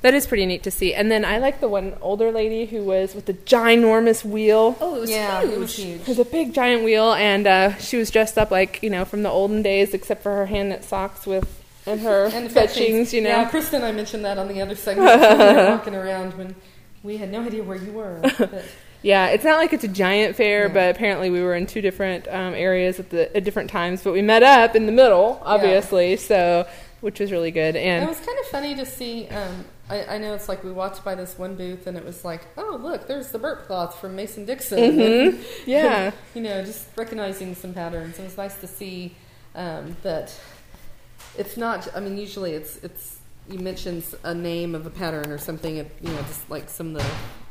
That 0.02 0.14
is 0.14 0.26
pretty 0.26 0.46
neat 0.46 0.62
to 0.62 0.70
see. 0.70 0.94
And 0.94 1.10
then 1.10 1.24
I 1.26 1.36
like 1.38 1.60
the 1.60 1.68
one 1.68 1.94
older 2.00 2.32
lady 2.32 2.64
who 2.64 2.82
was 2.82 3.14
with 3.14 3.26
the 3.26 3.34
ginormous 3.34 4.24
wheel. 4.24 4.74
Oh, 4.80 4.96
it 4.96 5.00
was 5.00 5.10
Yeah, 5.10 5.42
huge. 5.42 5.52
it 5.52 5.58
was 5.58 5.76
huge. 5.76 6.00
It 6.00 6.08
was 6.08 6.18
a 6.18 6.24
big 6.24 6.54
giant 6.54 6.84
wheel, 6.84 7.12
and 7.12 7.46
uh, 7.46 7.74
she 7.76 7.96
was 7.98 8.10
dressed 8.10 8.38
up 8.38 8.50
like 8.50 8.82
you 8.82 8.88
know 8.90 9.04
from 9.04 9.22
the 9.22 9.28
olden 9.28 9.60
days, 9.62 9.92
except 9.94 10.22
for 10.22 10.32
her 10.34 10.46
hand 10.46 10.70
knit 10.70 10.84
socks 10.84 11.26
with 11.26 11.59
and 11.86 12.00
her 12.00 12.26
And 12.32 12.50
fetchings. 12.50 13.12
You 13.14 13.22
know, 13.22 13.30
Yeah, 13.30 13.50
Krista 13.50 13.74
and 13.74 13.84
I 13.84 13.92
mentioned 13.92 14.24
that 14.24 14.38
on 14.38 14.48
the 14.48 14.60
other 14.60 14.74
segment. 14.74 15.06
when 15.20 15.38
we 15.38 15.54
were 15.54 15.70
walking 15.70 15.94
around 15.94 16.34
when 16.38 16.54
we 17.02 17.16
had 17.16 17.30
no 17.30 17.42
idea 17.42 17.62
where 17.62 17.76
you 17.78 17.92
were. 17.92 18.20
But 18.22 18.64
yeah. 19.02 19.28
It's 19.28 19.44
not 19.44 19.58
like 19.58 19.72
it's 19.72 19.84
a 19.84 19.88
giant 19.88 20.36
fair, 20.36 20.66
Yeah. 20.66 20.72
but 20.74 20.94
apparently 20.96 21.30
we 21.30 21.42
were 21.42 21.54
in 21.54 21.66
two 21.66 21.80
different 21.80 22.26
um, 22.28 22.54
areas 22.54 22.98
at 23.00 23.10
the 23.10 23.34
at 23.36 23.44
different 23.44 23.70
times. 23.70 24.02
But 24.02 24.12
we 24.12 24.22
met 24.22 24.42
up 24.42 24.76
in 24.76 24.86
the 24.86 24.92
middle, 24.92 25.40
obviously. 25.44 26.16
So, 26.16 26.66
which 27.00 27.18
was 27.20 27.32
really 27.32 27.50
good. 27.50 27.76
And 27.76 28.04
it 28.04 28.08
was 28.08 28.20
kind 28.20 28.38
of 28.38 28.46
funny 28.46 28.74
to 28.74 28.84
see. 28.86 29.26
Um, 29.28 29.64
I, 29.88 30.04
I 30.14 30.18
know 30.18 30.34
it's 30.34 30.48
like 30.48 30.62
we 30.62 30.70
walked 30.70 31.02
by 31.04 31.16
this 31.16 31.36
one 31.36 31.56
booth 31.56 31.88
and 31.88 31.96
it 31.96 32.04
was 32.04 32.24
like, 32.24 32.42
oh 32.56 32.78
look, 32.80 33.08
there's 33.08 33.32
the 33.32 33.40
burp 33.40 33.66
cloth 33.66 33.98
from 34.00 34.14
Mason 34.14 34.44
Dixon. 34.44 34.78
Mhm. 34.78 35.44
yeah, 35.66 36.12
you 36.34 36.42
know, 36.42 36.62
just 36.64 36.86
recognizing 36.96 37.56
some 37.56 37.74
patterns. 37.74 38.16
It 38.18 38.22
was 38.22 38.36
nice 38.36 38.54
to 38.60 38.68
see 38.68 39.16
um, 39.56 39.96
that 40.04 40.32
it's 41.38 41.56
not. 41.56 41.88
I 41.94 42.00
mean, 42.00 42.16
usually 42.16 42.52
it's 42.52 42.76
it's 42.78 43.18
you 43.48 43.58
mentions 43.58 44.14
a 44.22 44.34
name 44.34 44.74
of 44.74 44.86
a 44.86 44.90
pattern 44.90 45.30
or 45.30 45.38
something. 45.38 45.76
It, 45.76 45.90
you 46.00 46.08
know, 46.10 46.22
just 46.22 46.48
like 46.50 46.68
some 46.68 46.94
of 46.96 47.02
the 47.02 47.08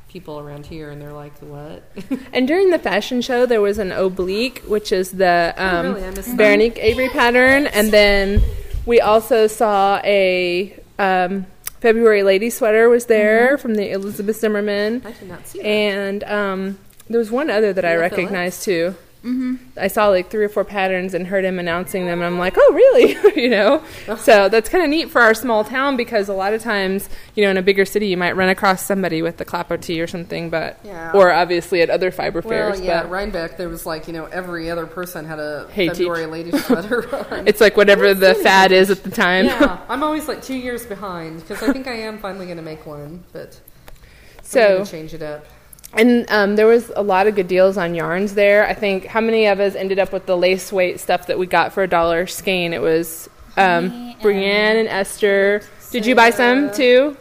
people 0.07 0.39
around 0.39 0.65
here, 0.65 0.89
and 0.91 1.01
they're 1.01 1.13
like, 1.13 1.37
"What?" 1.39 1.83
and 2.33 2.47
during 2.47 2.69
the 2.71 2.79
fashion 2.79 3.21
show 3.21 3.45
there 3.45 3.61
was 3.61 3.77
an 3.77 3.91
oblique, 3.91 4.59
which 4.67 4.91
is 4.91 5.11
the 5.11 5.53
um, 5.57 5.85
Oh, 5.87 5.93
really? 5.93 6.11
Véronik 6.11 6.77
Avery 6.77 7.09
pattern, 7.09 7.67
and 7.67 7.91
then 7.91 8.41
we 8.85 8.99
also 9.01 9.47
saw 9.47 9.99
a 10.03 10.73
um, 10.97 11.45
February 11.79 12.23
lady 12.23 12.49
sweater 12.49 12.89
was 12.89 13.05
there 13.05 13.49
Mm-hmm. 13.53 13.61
from 13.61 13.75
the 13.75 13.91
Elizabeth 13.91 14.37
Zimmermann, 14.39 15.01
I 15.05 15.11
did 15.11 15.27
not 15.29 15.47
see 15.47 15.59
that. 15.59 15.65
and 15.67 16.23
um, 16.25 16.79
there 17.09 17.19
was 17.19 17.31
one 17.31 17.49
other 17.49 17.71
that 17.73 17.85
I 17.85 17.95
recognized 17.95 18.63
too. 18.63 18.95
Mm-hmm. 19.23 19.55
I 19.77 19.89
saw 19.89 20.07
like 20.07 20.29
three 20.31 20.45
or 20.45 20.49
four 20.49 20.63
patterns 20.63 21.13
and 21.13 21.27
heard 21.27 21.43
him 21.43 21.59
announcing 21.59 22.05
them, 22.05 22.19
and 22.19 22.25
I'm 22.25 22.39
like, 22.39 22.53
oh, 22.57 22.73
really? 22.73 23.17
you 23.41 23.49
know? 23.49 23.83
So 24.17 24.47
that's 24.47 24.69
kind 24.69 24.81
of 24.81 24.89
neat 24.89 25.09
for 25.09 25.19
our 25.21 25.33
small 25.33 25.65
town 25.65 25.97
because 25.97 26.29
a 26.29 26.33
lot 26.33 26.53
of 26.53 26.61
times, 26.61 27.09
you 27.35 27.43
know, 27.43 27.51
in 27.51 27.57
a 27.57 27.61
bigger 27.61 27.83
city, 27.83 28.07
you 28.07 28.15
might 28.15 28.37
run 28.37 28.47
across 28.47 28.85
somebody 28.85 29.21
with 29.21 29.35
the 29.35 29.43
clapper 29.43 29.77
or 29.77 30.07
something, 30.07 30.49
but, 30.49 30.79
Yeah. 30.85 31.11
or 31.13 31.33
obviously 31.33 31.81
at 31.81 31.89
other 31.89 32.11
fiber 32.11 32.39
Well, 32.39 32.49
fairs. 32.49 32.79
yeah, 32.81 33.01
but 33.01 33.11
Rhinebeck, 33.11 33.57
there 33.57 33.67
was 33.67 33.85
like, 33.85 34.07
you 34.07 34.13
know, 34.13 34.25
every 34.25 34.71
other 34.71 34.85
person 34.85 35.25
had 35.25 35.39
a 35.39 35.67
Hey, 35.71 35.87
teach. 35.89 35.97
February 35.97 36.25
ladies 36.25 36.65
sweater 36.67 37.03
on. 37.33 37.45
it's 37.45 37.59
like 37.59 37.75
whatever 37.75 38.13
the 38.13 38.35
fad 38.35 38.71
is 38.71 38.89
at 38.89 39.03
the 39.03 39.11
time. 39.11 39.45
yeah, 39.47 39.79
I'm 39.89 40.01
always 40.01 40.29
like 40.29 40.41
two 40.41 40.55
years 40.55 40.85
behind 40.85 41.41
because 41.45 41.61
I 41.61 41.73
think 41.73 41.87
I 41.87 41.93
am 41.95 42.19
finally 42.19 42.45
going 42.45 42.57
to 42.57 42.63
make 42.63 42.85
one, 42.85 43.25
but 43.33 43.59
I'm 43.97 44.43
so, 44.43 44.85
change 44.85 45.13
it 45.13 45.21
up. 45.21 45.45
And 45.93 46.29
um, 46.29 46.55
there 46.55 46.67
was 46.67 46.91
a 46.95 47.01
lot 47.01 47.27
of 47.27 47.35
good 47.35 47.47
deals 47.47 47.77
on 47.77 47.95
yarns 47.95 48.33
there. 48.35 48.67
I 48.67 48.73
think 48.73 49.05
how 49.05 49.21
many 49.21 49.47
of 49.47 49.59
us 49.59 49.75
ended 49.75 49.99
up 49.99 50.11
with 50.13 50.25
the 50.25 50.37
lace 50.37 50.71
weight 50.71 50.99
stuff 50.99 51.27
that 51.27 51.37
we 51.39 51.47
got 51.47 51.73
for 51.73 51.83
a 51.83 51.87
dollar 51.87 52.27
skein? 52.27 52.73
It 52.73 52.81
was 52.81 53.29
um, 53.57 53.89
Me 53.89 54.11
and- 54.13 54.21
Brienne 54.21 54.77
and 54.77 54.87
Esther. 54.87 55.61
Did 55.91 56.05
you 56.05 56.13
buy 56.15 56.29
some 56.29 56.71
too? 56.71 57.17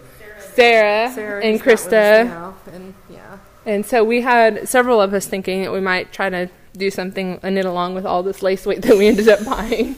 Sarah, 0.55 1.11
Sarah 1.15 1.43
and 1.45 1.53
with 1.61 1.67
us 1.69 1.87
Krista. 1.87 2.55
and 2.73 2.95
yeah, 3.09 3.39
And 3.65 3.87
so 3.87 4.03
we 4.05 4.21
had 4.21 4.69
several 4.69 5.01
of 5.01 5.15
us 5.15 5.27
thinking 5.27 5.63
that 5.63 5.73
we 5.73 5.81
might 5.81 6.13
try 6.13 6.29
to 6.29 6.51
do 6.77 6.91
something 6.91 7.39
and 7.43 7.55
knit 7.55 7.65
along 7.65 7.95
with 7.95 8.05
all 8.05 8.23
this 8.23 8.43
lace 8.43 8.67
weight 8.67 8.83
that 8.83 8.99
we 8.99 9.07
ended 9.09 9.29
up 9.29 9.45
buying. 9.45 9.97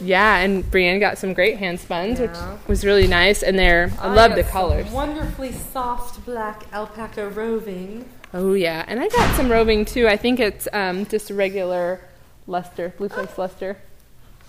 Yeah, 0.00 0.36
and 0.38 0.68
Brienne 0.70 1.00
got 1.00 1.18
some 1.18 1.32
great 1.32 1.58
hand 1.58 1.80
spuns, 1.80 2.20
Yeah. 2.20 2.26
which 2.26 2.68
was 2.68 2.84
really 2.84 3.06
nice. 3.06 3.42
And 3.42 3.58
they're 3.58 3.90
I, 4.00 4.12
love 4.14 4.34
the 4.34 4.44
colors. 4.44 4.90
Wonderfully 4.90 5.52
soft 5.52 6.24
black 6.24 6.64
alpaca 6.72 7.28
roving. 7.28 8.04
Oh 8.34 8.52
yeah, 8.52 8.84
and 8.86 9.00
I 9.00 9.08
got 9.08 9.34
some 9.36 9.50
roving 9.50 9.84
too. 9.84 10.06
I 10.06 10.16
think 10.16 10.38
it's 10.38 10.68
um, 10.72 11.06
just 11.06 11.30
regular 11.30 12.00
Leicester, 12.46 12.92
blue 12.98 13.08
face 13.08 13.36
Leicester 13.38 13.78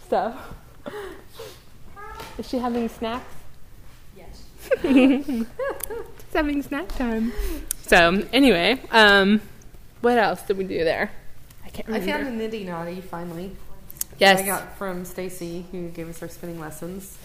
stuff. 0.05 0.53
Is 2.37 2.47
she 2.47 2.57
having 2.57 2.87
snacks? 2.89 3.33
Yes. 4.17 4.43
She's 4.81 5.45
having 6.33 6.61
snack 6.61 6.87
time. 6.89 7.31
So 7.81 8.25
anyway, 8.31 8.79
um, 8.91 9.41
what 10.01 10.17
else 10.17 10.41
did 10.43 10.57
we 10.57 10.63
do 10.63 10.83
there? 10.83 11.11
I 11.65 11.69
can't 11.69 11.89
I 11.89 11.99
found 11.99 12.27
a 12.27 12.31
niddy 12.31 12.65
noddy 12.65 13.01
finally. 13.01 13.55
Yes, 14.19 14.41
I 14.41 14.45
got 14.45 14.77
from 14.77 15.05
Stacy 15.05 15.65
who 15.71 15.89
gave 15.89 16.09
us 16.09 16.21
our 16.21 16.27
spinning 16.27 16.59
lessons. 16.59 17.17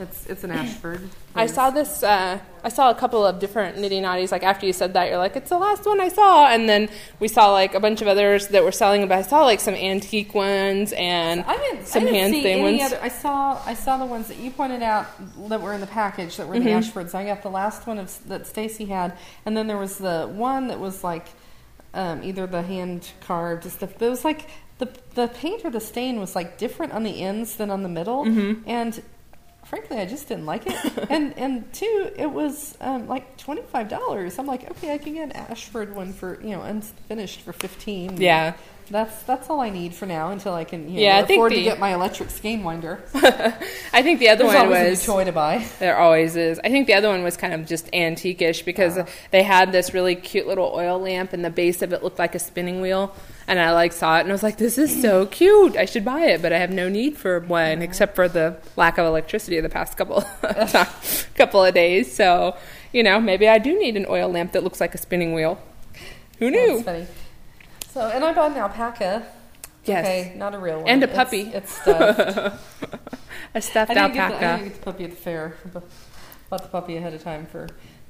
It's 0.00 0.26
it's 0.26 0.42
an 0.42 0.50
Ashford. 0.50 1.08
I 1.36 1.46
saw 1.46 1.70
this. 1.70 2.02
Uh, 2.02 2.40
I 2.64 2.68
saw 2.70 2.90
a 2.90 2.94
couple 2.96 3.24
of 3.24 3.38
different 3.38 3.76
niddy 3.76 4.00
noddies. 4.02 4.32
Like 4.32 4.42
after 4.42 4.66
you 4.66 4.72
said 4.72 4.94
that, 4.94 5.08
you're 5.08 5.16
like, 5.18 5.36
"It's 5.36 5.50
the 5.50 5.58
last 5.58 5.86
one 5.86 6.00
I 6.00 6.08
saw," 6.08 6.48
and 6.48 6.68
then 6.68 6.88
we 7.20 7.28
saw 7.28 7.52
like 7.52 7.72
a 7.74 7.78
bunch 7.78 8.02
of 8.02 8.08
others 8.08 8.48
that 8.48 8.64
were 8.64 8.72
selling. 8.72 9.06
But 9.06 9.18
I 9.18 9.22
saw 9.22 9.44
like 9.44 9.60
some 9.60 9.74
antique 9.74 10.34
ones 10.34 10.92
and 10.96 11.44
I 11.46 11.56
didn't, 11.56 11.86
some 11.86 12.02
I 12.02 12.04
didn't 12.06 12.16
hand 12.16 12.32
see 12.34 12.40
stained 12.40 12.60
any 12.66 12.78
ones. 12.78 12.92
other. 12.92 13.02
I 13.02 13.08
saw 13.08 13.62
I 13.64 13.74
saw 13.74 13.96
the 13.96 14.06
ones 14.06 14.26
that 14.26 14.38
you 14.38 14.50
pointed 14.50 14.82
out 14.82 15.06
that 15.48 15.62
were 15.62 15.72
in 15.72 15.80
the 15.80 15.86
package 15.86 16.36
that 16.38 16.48
were 16.48 16.56
Mm-hmm. 16.56 16.64
the 16.64 16.70
Ashfords. 16.70 17.14
I 17.14 17.24
got 17.24 17.42
the 17.44 17.50
last 17.50 17.86
one 17.86 17.98
of, 17.98 18.12
that 18.28 18.48
Stacy 18.48 18.86
had, 18.86 19.16
and 19.44 19.56
then 19.56 19.68
there 19.68 19.78
was 19.78 19.98
the 19.98 20.26
one 20.26 20.66
that 20.66 20.80
was 20.80 21.04
like 21.04 21.28
um, 21.94 22.24
either 22.24 22.48
the 22.48 22.62
hand 22.62 23.08
carved 23.20 23.70
stuff. 23.70 23.92
But 23.98 24.06
it 24.06 24.10
was 24.10 24.24
like 24.24 24.48
the 24.78 24.88
the 25.14 25.28
paint 25.28 25.64
or 25.64 25.70
the 25.70 25.80
stain 25.80 26.20
was 26.20 26.34
like 26.36 26.58
different 26.58 26.92
on 26.92 27.02
the 27.02 27.22
ends 27.22 27.56
than 27.56 27.70
on 27.70 27.82
the 27.82 27.88
middle, 27.88 28.24
Mm-hmm. 28.24 28.68
and 28.68 29.02
frankly, 29.64 29.96
I 29.98 30.04
just 30.06 30.28
didn't 30.28 30.46
like 30.46 30.62
it. 30.66 31.06
and 31.10 31.36
and 31.38 31.72
two, 31.72 32.10
it 32.16 32.30
was 32.30 32.76
um, 32.80 33.08
like 33.08 33.36
twenty 33.38 33.62
five 33.62 33.88
dollars. 33.88 34.38
I'm 34.38 34.46
like, 34.46 34.70
okay, 34.72 34.92
I 34.94 34.98
can 34.98 35.14
get 35.14 35.24
an 35.24 35.32
Ashford 35.32 35.94
one 35.94 36.12
for 36.12 36.40
you 36.42 36.50
know 36.50 36.62
unfinished 36.62 37.40
for 37.40 37.52
fifteen. 37.52 38.20
Yeah. 38.20 38.54
That's 38.88 39.20
that's 39.24 39.50
all 39.50 39.60
I 39.60 39.70
need 39.70 39.94
for 39.94 40.06
now 40.06 40.30
until 40.30 40.54
I 40.54 40.62
can 40.62 40.88
you 40.88 40.94
know, 40.94 41.00
Yeah, 41.02 41.18
afford 41.18 41.50
the- 41.50 41.56
to 41.56 41.62
get 41.64 41.80
my 41.80 41.92
electric 41.92 42.30
skein 42.30 42.62
winder. 42.62 43.00
I 43.92 44.02
think 44.02 44.20
the 44.20 44.28
other 44.28 44.44
There's 44.44 44.54
one 44.54 44.68
was 44.68 44.78
a 44.78 44.90
new 44.90 44.96
toy 44.96 45.24
to 45.24 45.32
buy. 45.32 45.66
There 45.80 45.98
always 45.98 46.36
is. 46.36 46.60
I 46.62 46.68
think 46.68 46.86
the 46.86 46.94
other 46.94 47.08
one 47.08 47.24
was 47.24 47.36
kind 47.36 47.52
of 47.52 47.66
just 47.66 47.92
antique-ish 47.92 48.62
because 48.62 48.96
they 49.32 49.42
had 49.42 49.72
this 49.72 49.92
really 49.92 50.14
cute 50.14 50.46
little 50.46 50.70
oil 50.72 51.00
lamp, 51.00 51.32
and 51.32 51.44
the 51.44 51.50
base 51.50 51.82
of 51.82 51.92
it 51.92 52.04
looked 52.04 52.20
like 52.20 52.36
a 52.36 52.38
spinning 52.38 52.80
wheel. 52.80 53.12
And 53.48 53.60
I 53.60 53.72
like 53.72 53.92
saw 53.92 54.16
it, 54.18 54.22
and 54.22 54.30
I 54.30 54.32
was 54.32 54.42
like, 54.42 54.56
"This 54.58 54.76
is 54.76 55.00
so 55.00 55.24
cute! 55.26 55.76
I 55.76 55.84
should 55.84 56.04
buy 56.04 56.22
it." 56.22 56.42
But 56.42 56.52
I 56.52 56.58
have 56.58 56.70
no 56.70 56.88
need 56.88 57.16
for 57.16 57.38
one, 57.40 57.80
except 57.80 58.16
for 58.16 58.28
the 58.28 58.56
lack 58.76 58.98
of 58.98 59.06
electricity 59.06 59.60
the 59.60 59.68
past 59.68 59.96
couple 59.96 60.22
couple 61.36 61.64
of 61.64 61.72
days. 61.74 62.12
So, 62.12 62.56
you 62.92 63.02
know, 63.04 63.20
maybe 63.20 63.48
I 63.48 63.58
do 63.58 63.78
need 63.78 63.96
an 63.96 64.04
oil 64.08 64.28
lamp 64.28 64.52
that 64.52 64.64
looks 64.64 64.80
like 64.80 64.94
a 64.94 64.98
spinning 64.98 65.32
wheel. 65.32 65.60
Who 66.40 66.50
That's 66.50 66.66
knew? 66.68 66.82
funny. 66.82 67.06
So, 67.88 68.00
and 68.08 68.24
I 68.24 68.32
bought 68.32 68.50
an 68.50 68.56
alpaca. 68.58 69.26
Yes. 69.84 70.04
Okay, 70.04 70.32
not 70.36 70.52
a 70.54 70.58
real 70.58 70.80
one. 70.80 70.88
And 70.88 71.02
a 71.04 71.08
puppy. 71.08 71.42
It's, 71.54 71.72
stuffed. 71.80 72.18
A 73.54 73.62
stuffed 73.62 73.92
I 73.92 73.94
didn't, 73.94 74.14
the, 74.14 74.20
I 74.20 74.24
alpaca. 74.24 74.40
didn't 74.58 74.68
get 74.72 74.74
the 74.78 74.84
puppy 74.84 75.04
at 75.04 75.10
the 75.10 75.16
fair. 75.16 75.54
but 75.72 75.84
Bought 76.50 76.62
the 76.62 76.68
puppy 76.68 76.96
ahead 76.96 77.14
of 77.14 77.22
time 77.22 77.46
for 77.46 77.68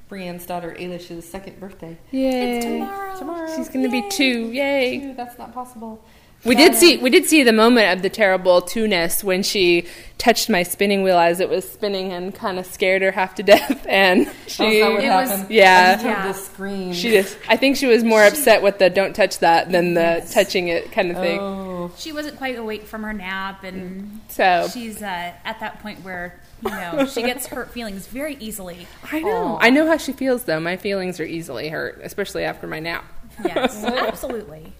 Brienne's 0.09 0.45
daughter 0.45 0.75
Ailish's 0.79 1.27
second 1.27 1.59
birthday. 1.59 1.97
Yay! 2.11 2.57
It's 2.57 2.65
tomorrow. 2.65 3.17
Tomorrow. 3.17 3.55
She's 3.55 3.69
gonna 3.69 3.89
be 3.89 4.07
two. 4.09 4.51
Yay! 4.51 4.95
Ew, 4.95 5.13
that's 5.13 5.37
not 5.37 5.53
possible. 5.53 6.03
We 6.45 6.53
did 6.55 6.75
see 6.75 6.97
we 6.97 7.09
did 7.09 7.25
see 7.25 7.41
the 7.43 7.51
moment 7.51 7.91
of 7.97 8.03
the 8.03 8.09
terrible 8.11 8.61
two-ness 8.61 9.23
when 9.23 9.41
she 9.43 9.85
touched 10.19 10.49
my 10.49 10.61
spinning 10.63 11.01
wheel 11.01 11.17
as 11.17 11.39
it 11.39 11.49
was 11.49 11.69
spinning 11.69 12.13
and 12.13 12.33
kind 12.33 12.59
of 12.59 12.65
scared 12.67 13.01
her 13.01 13.11
half 13.11 13.33
to 13.35 13.43
death 13.43 13.85
and 13.89 14.31
she 14.45 14.79
is 14.79 15.03
It 15.03 15.09
was- 15.09 15.49
yeah. 15.49 15.97
I 15.99 16.03
Yeah. 16.03 16.27
this 16.27 16.45
scream. 16.45 16.93
she 16.93 17.09
just 17.09 17.35
I 17.49 17.57
think 17.57 17.75
she 17.75 17.87
was 17.87 18.03
more 18.03 18.23
upset 18.23 18.61
with 18.61 18.77
the 18.77 18.89
don't 18.89 19.15
touch 19.15 19.39
that 19.39 19.71
than 19.71 19.95
the 19.95 20.25
touching 20.31 20.67
it 20.67 20.91
kind 20.91 21.09
of 21.11 21.17
thing. 21.17 21.39
Oh, 21.39 21.91
She 21.97 22.13
wasn't 22.13 22.37
quite 22.37 22.55
awake 22.57 22.85
from 22.85 23.01
her 23.03 23.13
nap, 23.13 23.63
and 23.63 24.21
So 24.29 24.69
she's 24.71 25.01
uh, 25.01 25.33
at 25.43 25.59
that 25.59 25.81
point 25.81 26.03
where 26.03 26.39
you 26.63 26.69
know 26.71 27.05
she 27.05 27.21
gets 27.21 27.47
hurt 27.47 27.71
feelings 27.71 28.07
very 28.07 28.35
easily. 28.39 28.87
I 29.11 29.21
know. 29.21 29.57
I 29.61 29.69
know 29.69 29.85
how 29.87 29.97
she 29.97 30.11
feels 30.13 30.43
though. 30.43 30.59
My 30.59 30.77
feelings 30.77 31.19
are 31.19 31.25
easily 31.25 31.69
hurt, 31.69 31.99
especially 32.03 32.43
after 32.43 32.67
my 32.67 32.79
nap. 32.79 33.05
Yes, 33.43 33.83
absolutely. 33.83 34.73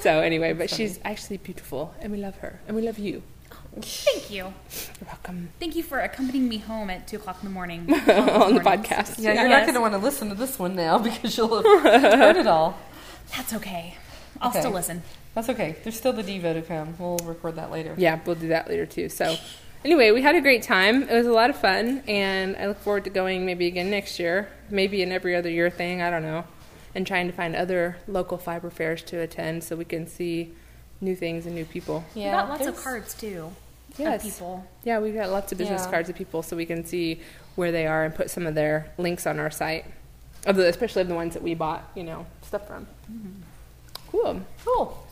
So 0.00 0.20
anyway, 0.20 0.52
but 0.52 0.68
she's 0.70 0.98
actually 1.04 1.36
beautiful 1.38 1.94
and 2.00 2.10
we 2.12 2.18
love 2.18 2.36
her 2.38 2.60
and 2.66 2.74
we 2.76 2.82
love 2.82 2.98
you. 2.98 3.22
Thank 3.80 4.30
you. 4.30 4.36
You're 4.36 5.06
welcome 5.06 5.50
Thank 5.60 5.76
you 5.76 5.84
for 5.84 6.00
accompanying 6.00 6.48
me 6.48 6.58
home 6.58 6.90
at 6.90 7.06
two 7.06 7.16
o'clock 7.16 7.38
in 7.40 7.48
the 7.48 7.54
morning 7.54 7.80
on 7.92 8.04
the 8.06 8.60
mornings. 8.60 8.60
podcast. 8.66 9.14
yeah, 9.18 9.34
you're 9.34 9.48
Yes. 9.48 9.50
not 9.50 9.60
going 9.62 9.74
to 9.74 9.80
want 9.80 9.94
to 9.94 9.98
listen 9.98 10.28
to 10.30 10.34
this 10.34 10.58
one 10.58 10.74
now 10.74 10.98
because 11.08 11.36
you'll 11.36 11.54
have 11.62 12.02
heard 12.18 12.36
it 12.36 12.48
all. 12.48 12.76
That's 13.36 13.52
okay. 13.54 13.94
I'll 14.40 14.50
Okay. 14.50 14.58
still 14.60 14.72
listen. 14.72 15.04
That's 15.34 15.48
okay. 15.50 15.76
There's 15.84 15.96
still 15.96 16.12
the 16.12 16.24
Devo 16.24 16.52
to 16.54 16.62
come. 16.62 16.96
We'll 16.98 17.18
record 17.18 17.54
that 17.56 17.70
later. 17.70 17.94
Yeah, 17.96 18.18
we'll 18.26 18.34
do 18.34 18.48
that 18.48 18.68
later 18.68 18.86
too. 18.86 19.08
So, 19.08 19.36
anyway, 19.84 20.10
we 20.10 20.22
had 20.22 20.34
a 20.34 20.40
great 20.40 20.62
time. 20.62 21.02
It 21.04 21.12
was 21.14 21.26
a 21.26 21.32
lot 21.32 21.50
of 21.50 21.56
fun, 21.56 22.02
and 22.08 22.56
I 22.56 22.66
look 22.66 22.78
forward 22.80 23.04
to 23.04 23.10
going 23.10 23.46
maybe 23.46 23.66
again 23.66 23.90
next 23.90 24.18
year, 24.18 24.48
maybe 24.70 25.02
an 25.02 25.12
every 25.12 25.34
other 25.36 25.50
year 25.50 25.70
thing. 25.70 26.02
I 26.02 26.10
don't 26.10 26.22
know, 26.22 26.44
and 26.94 27.06
trying 27.06 27.26
to 27.28 27.32
find 27.32 27.54
other 27.56 27.96
local 28.06 28.38
fiber 28.38 28.70
fairs 28.70 29.02
to 29.04 29.20
attend 29.20 29.64
so 29.64 29.76
we 29.76 29.84
can 29.84 30.06
see 30.06 30.52
new 31.00 31.16
things 31.16 31.46
and 31.46 31.54
new 31.54 31.64
people. 31.64 32.04
we 32.14 32.22
Yeah, 32.22 32.32
got 32.32 32.48
lots 32.50 32.66
of 32.66 32.76
cards 32.76 33.14
too. 33.14 33.50
Yes. 33.98 34.24
Of 34.24 34.32
people. 34.32 34.66
Yeah, 34.84 34.98
we've 35.00 35.14
got 35.14 35.30
lots 35.30 35.50
of 35.52 35.58
business 35.58 35.82
Yeah. 35.84 35.90
cards 35.90 36.08
of 36.08 36.14
people 36.14 36.42
so 36.42 36.56
we 36.56 36.64
can 36.66 36.84
see 36.84 37.20
where 37.56 37.72
they 37.72 37.86
are 37.86 38.04
and 38.04 38.14
put 38.14 38.30
some 38.30 38.46
of 38.46 38.54
their 38.54 38.90
links 38.98 39.26
on 39.26 39.38
our 39.38 39.50
site, 39.50 39.84
of 40.46 40.56
the, 40.56 40.68
especially 40.68 41.02
of 41.02 41.08
the 41.08 41.14
ones 41.14 41.34
that 41.34 41.42
we 41.42 41.54
bought, 41.54 41.90
you 41.94 42.04
know, 42.04 42.26
stuff 42.42 42.66
from. 42.66 42.86
Cool. 44.10 44.42
Cool. 44.64 45.06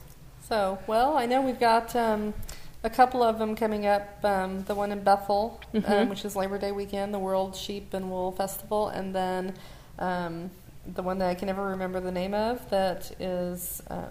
So, 0.48 0.78
well, 0.86 1.16
I 1.16 1.26
know 1.26 1.40
we've 1.42 1.58
got 1.60 1.94
um, 1.96 2.34
a 2.84 2.90
couple 2.90 3.22
of 3.22 3.38
them 3.38 3.56
coming 3.56 3.86
up. 3.86 4.24
Um, 4.24 4.62
the 4.64 4.74
one 4.74 4.92
in 4.92 5.02
Bethel, 5.02 5.60
um, 5.84 6.08
which 6.08 6.24
is 6.24 6.36
Labor 6.36 6.58
Day 6.58 6.72
weekend, 6.72 7.12
the 7.12 7.18
World 7.18 7.56
Sheep 7.56 7.92
and 7.94 8.10
Wool 8.10 8.32
Festival, 8.32 8.88
and 8.88 9.14
then 9.14 9.54
um, 9.98 10.50
the 10.94 11.02
one 11.02 11.18
that 11.18 11.28
I 11.28 11.34
can 11.34 11.46
never 11.46 11.66
remember 11.66 12.00
the 12.00 12.12
name 12.12 12.34
of 12.34 12.68
that 12.70 13.10
is 13.20 13.82
uh, 13.90 14.06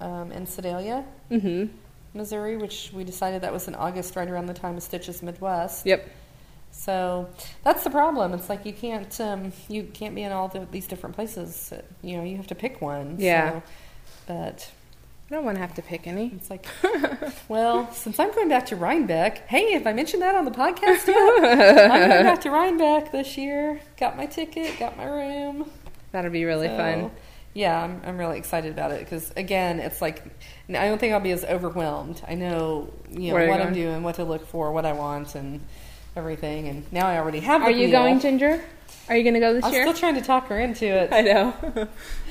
um, 0.00 0.32
in 0.32 0.46
Sedalia, 0.46 1.04
Mm-hmm. 1.30 1.74
Missouri, 2.14 2.58
which 2.58 2.90
we 2.92 3.04
decided 3.04 3.42
that 3.42 3.52
was 3.52 3.68
in 3.68 3.74
August, 3.74 4.16
right 4.16 4.28
around 4.28 4.46
the 4.46 4.54
time 4.54 4.76
of 4.76 4.82
Stitches 4.82 5.22
Midwest. 5.22 5.86
Yep. 5.86 6.06
So 6.70 7.28
that's 7.64 7.84
the 7.84 7.90
problem. 7.90 8.34
It's 8.34 8.48
like 8.48 8.66
you 8.66 8.72
can't 8.72 9.20
um, 9.20 9.52
you 9.68 9.84
can't 9.84 10.14
be 10.14 10.22
in 10.22 10.32
all 10.32 10.48
the, 10.48 10.66
these 10.70 10.86
different 10.86 11.14
places. 11.14 11.72
You 12.02 12.16
know, 12.18 12.22
you 12.22 12.36
have 12.36 12.46
to 12.48 12.54
pick 12.54 12.80
one. 12.80 13.16
Yeah. 13.18 13.50
So, 13.50 13.62
but 14.26 14.70
I 15.32 15.34
don't 15.36 15.46
want 15.46 15.56
to 15.56 15.62
have 15.62 15.72
to 15.76 15.82
pick 15.82 16.06
any. 16.06 16.30
it's 16.36 16.50
like, 16.50 16.66
well, 17.48 17.90
since 17.94 18.18
I'm 18.20 18.30
going 18.34 18.50
back 18.50 18.66
to 18.66 18.76
Rhinebeck, 18.76 19.48
hey, 19.48 19.72
if 19.72 19.86
I 19.86 19.94
mentioned 19.94 20.20
that 20.20 20.34
on 20.34 20.44
the 20.44 20.50
podcast 20.50 21.06
yet? 21.06 21.16
I'm 21.90 22.10
going 22.10 22.24
back 22.24 22.42
to 22.42 22.50
Rhinebeck 22.50 23.12
this 23.12 23.38
year. 23.38 23.80
Got 23.96 24.18
my 24.18 24.26
ticket, 24.26 24.78
got 24.78 24.98
my 24.98 25.06
room. 25.06 25.70
That'll 26.10 26.30
be 26.30 26.44
really 26.44 26.66
So, 26.66 26.76
fun. 26.76 27.10
Yeah, 27.54 27.82
I'm, 27.82 28.02
I'm 28.04 28.18
really 28.18 28.36
excited 28.36 28.72
about 28.72 28.90
it 28.92 29.00
because 29.00 29.30
again, 29.34 29.80
it's 29.80 30.02
like 30.02 30.22
I 30.68 30.86
don't 30.86 30.98
think 30.98 31.14
I'll 31.14 31.20
be 31.20 31.32
as 31.32 31.46
overwhelmed. 31.46 32.20
I 32.28 32.34
know 32.34 32.92
you 33.10 33.32
know 33.32 33.46
what 33.46 33.62
I'm 33.62 33.72
doing, 33.72 34.02
what 34.02 34.16
to 34.16 34.24
look 34.24 34.46
for, 34.46 34.70
what 34.70 34.84
I 34.84 34.92
want, 34.92 35.34
and 35.34 35.60
everything. 36.14 36.68
And 36.68 36.92
now 36.92 37.06
I 37.06 37.16
already 37.16 37.40
have. 37.40 37.62
Are 37.62 37.70
you 37.70 37.88
meal. 37.88 38.02
going, 38.02 38.20
Ginger? 38.20 38.62
Are 39.08 39.16
you 39.16 39.22
going 39.24 39.34
to 39.34 39.40
go 39.40 39.52
this 39.54 39.64
I'm 39.64 39.72
year? 39.72 39.82
still 39.82 39.94
trying 39.94 40.14
to 40.14 40.22
talk 40.22 40.46
her 40.48 40.58
into 40.60 40.86
it. 40.86 41.12
I 41.12 41.20
know. 41.22 41.54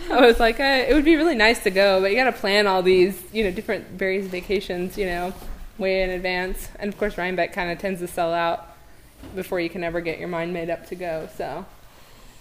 I 0.10 0.22
was 0.26 0.40
like, 0.40 0.60
uh, 0.60 0.86
it 0.88 0.94
would 0.94 1.06
be 1.06 1.16
really 1.16 1.36
nice 1.36 1.62
to 1.64 1.70
go, 1.70 2.02
but 2.02 2.12
you 2.12 2.18
got 2.18 2.24
to 2.26 2.32
plan 2.32 2.66
all 2.68 2.82
these, 2.82 3.22
you 3.34 3.44
know, 3.44 3.52
different 3.52 3.88
various 3.90 4.26
vacations, 4.28 4.98
you 4.98 5.06
know, 5.06 5.34
way 5.78 6.02
in 6.04 6.10
advance. 6.10 6.70
And 6.80 6.92
of 6.92 6.98
course, 6.98 7.18
Rhinebeck 7.18 7.54
kind 7.54 7.72
of 7.72 7.80
tends 7.80 8.00
to 8.00 8.08
sell 8.08 8.34
out 8.34 8.68
before 9.36 9.60
you 9.60 9.70
can 9.70 9.84
ever 9.84 10.02
get 10.02 10.18
your 10.18 10.28
mind 10.30 10.54
made 10.54 10.70
up 10.70 10.88
to 10.88 10.96
go. 10.96 11.30
So 11.38 11.66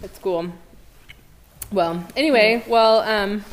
it's 0.01 0.17
cool. 0.19 0.51
Well, 1.71 2.05
anyway, 2.15 2.63
well, 2.67 2.99
um, 3.01 3.45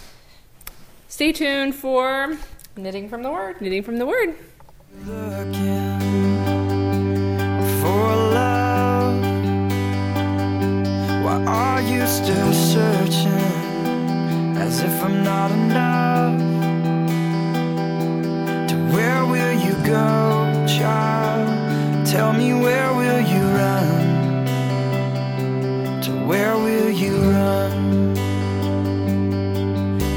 stay 1.09 1.33
tuned 1.33 1.75
for 1.75 2.37
Knitting 2.77 3.09
from 3.09 3.23
the 3.25 3.31
word. 3.31 3.61
knitting 3.61 3.83
from 3.83 3.99
the 3.99 4.07
word. 4.07 4.37
Are 11.59 11.83
you 11.83 12.07
still 12.07 12.53
searching 12.53 13.55
as 14.57 14.81
if 14.81 15.03
I'm 15.03 15.25
not 15.25 15.51
enough? 15.51 16.38
To 18.71 18.77
where 18.94 19.25
will 19.27 19.55
you 19.66 19.75
go, 19.85 20.66
child? 20.79 22.07
Tell 22.07 22.33
me 22.33 22.55
where 22.55 22.90
will 23.01 23.23
you 23.35 23.42
run? 23.62 24.44
To 26.07 26.12
where 26.31 26.55
will 26.57 26.90
you 26.90 27.14
run? 27.33 28.14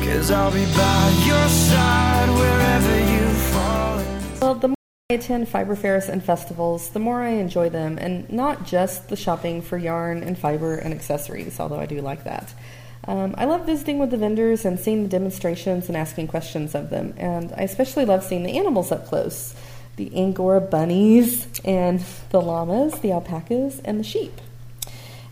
Cause 0.06 0.30
I'll 0.30 0.52
be 0.52 0.66
by 0.78 1.04
your 1.26 1.48
side 1.50 2.30
wherever 2.42 2.96
you 3.14 3.26
fall. 3.52 3.98
Well, 4.42 4.81
I 5.12 5.16
attend 5.16 5.50
fiber 5.50 5.76
fairs 5.76 6.08
and 6.08 6.24
festivals, 6.24 6.92
the 6.92 7.00
more 7.00 7.22
I 7.22 7.32
enjoy 7.32 7.68
them, 7.68 7.98
and 7.98 8.32
not 8.32 8.66
just 8.66 9.10
the 9.10 9.18
shopping 9.18 9.62
for 9.62 9.78
yarn 9.78 10.24
and 10.24 10.38
fiber 10.38 10.76
and 10.76 10.94
accessories, 10.94 11.60
although 11.60 11.82
I 11.82 11.86
do 11.86 12.00
like 12.00 12.24
that. 12.24 12.54
Um, 13.10 13.36
I 13.38 13.44
love 13.44 13.66
visiting 13.66 14.00
with 14.00 14.10
the 14.10 14.16
vendors 14.16 14.64
and 14.64 14.80
seeing 14.80 15.04
the 15.04 15.10
demonstrations 15.10 15.90
and 15.90 15.98
asking 15.98 16.30
questions 16.30 16.76
of 16.76 16.92
them, 16.92 17.14
and 17.18 17.52
I 17.58 17.64
especially 17.64 18.06
love 18.06 18.24
seeing 18.24 18.44
the 18.44 18.58
animals 18.58 18.90
up 18.90 19.06
close 19.06 19.54
the 19.98 20.18
Angora 20.18 20.62
bunnies, 20.62 21.46
and 21.66 22.00
the 22.30 22.40
llamas, 22.40 23.02
the 23.02 23.12
alpacas, 23.12 23.82
and 23.84 24.00
the 24.00 24.06
sheep. 24.06 24.40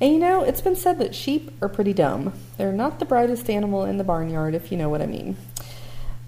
And 0.02 0.12
you 0.12 0.20
know, 0.20 0.44
it's 0.44 0.60
been 0.60 0.76
said 0.76 1.00
that 1.00 1.16
sheep 1.16 1.54
are 1.62 1.70
pretty 1.70 1.94
dumb. 1.94 2.34
They're 2.58 2.74
not 2.74 3.00
the 3.00 3.06
brightest 3.06 3.50
animal 3.50 3.86
in 3.86 3.98
the 3.98 4.04
barnyard, 4.04 4.56
if 4.56 4.74
you 4.74 4.78
know 4.78 4.90
what 4.90 5.02
I 5.02 5.06
mean. 5.06 5.38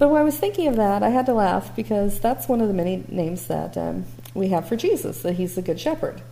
But 0.01 0.09
when 0.09 0.19
I 0.19 0.23
was 0.23 0.35
thinking 0.35 0.67
of 0.67 0.77
that, 0.77 1.03
I 1.03 1.09
had 1.09 1.27
to 1.27 1.33
laugh 1.35 1.75
because 1.75 2.19
that's 2.19 2.49
one 2.49 2.59
of 2.59 2.67
the 2.67 2.73
many 2.73 3.03
names 3.07 3.45
that 3.45 3.77
um, 3.77 4.05
we 4.33 4.47
have 4.47 4.67
for 4.67 4.75
Jesus, 4.75 5.21
that 5.21 5.33
he's 5.33 5.53
the 5.53 5.61
Good 5.61 5.79
Shepherd. 5.79 6.23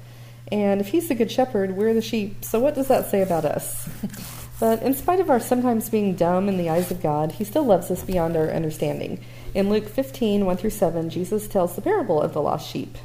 And 0.51 0.81
if 0.81 0.87
he's 0.87 1.07
the 1.07 1.13
Good 1.13 1.31
Shepherd, 1.31 1.77
we're 1.77 1.93
the 1.93 2.01
sheep, 2.01 2.43
so 2.43 2.59
what 2.59 2.73
does 2.73 2.87
that 2.87 3.11
say 3.11 3.21
about 3.21 3.45
us? 3.45 3.87
but 4.59 4.81
in 4.81 4.95
spite 4.95 5.19
of 5.19 5.29
our 5.29 5.39
sometimes 5.39 5.87
being 5.87 6.15
dumb 6.15 6.49
in 6.49 6.57
the 6.57 6.67
eyes 6.67 6.89
of 6.89 7.03
God, 7.03 7.33
he 7.33 7.43
still 7.43 7.63
loves 7.63 7.91
us 7.91 8.01
beyond 8.03 8.35
our 8.35 8.49
understanding. 8.49 9.23
In 9.53 9.69
Luke 9.69 9.87
15, 9.87 10.47
1 10.47 10.57
through 10.57 10.71
7, 10.71 11.11
Jesus 11.11 11.47
tells 11.47 11.75
the 11.75 11.83
parable 11.83 12.19
of 12.19 12.33
the 12.33 12.41
lost 12.41 12.67
sheep. 12.67 12.97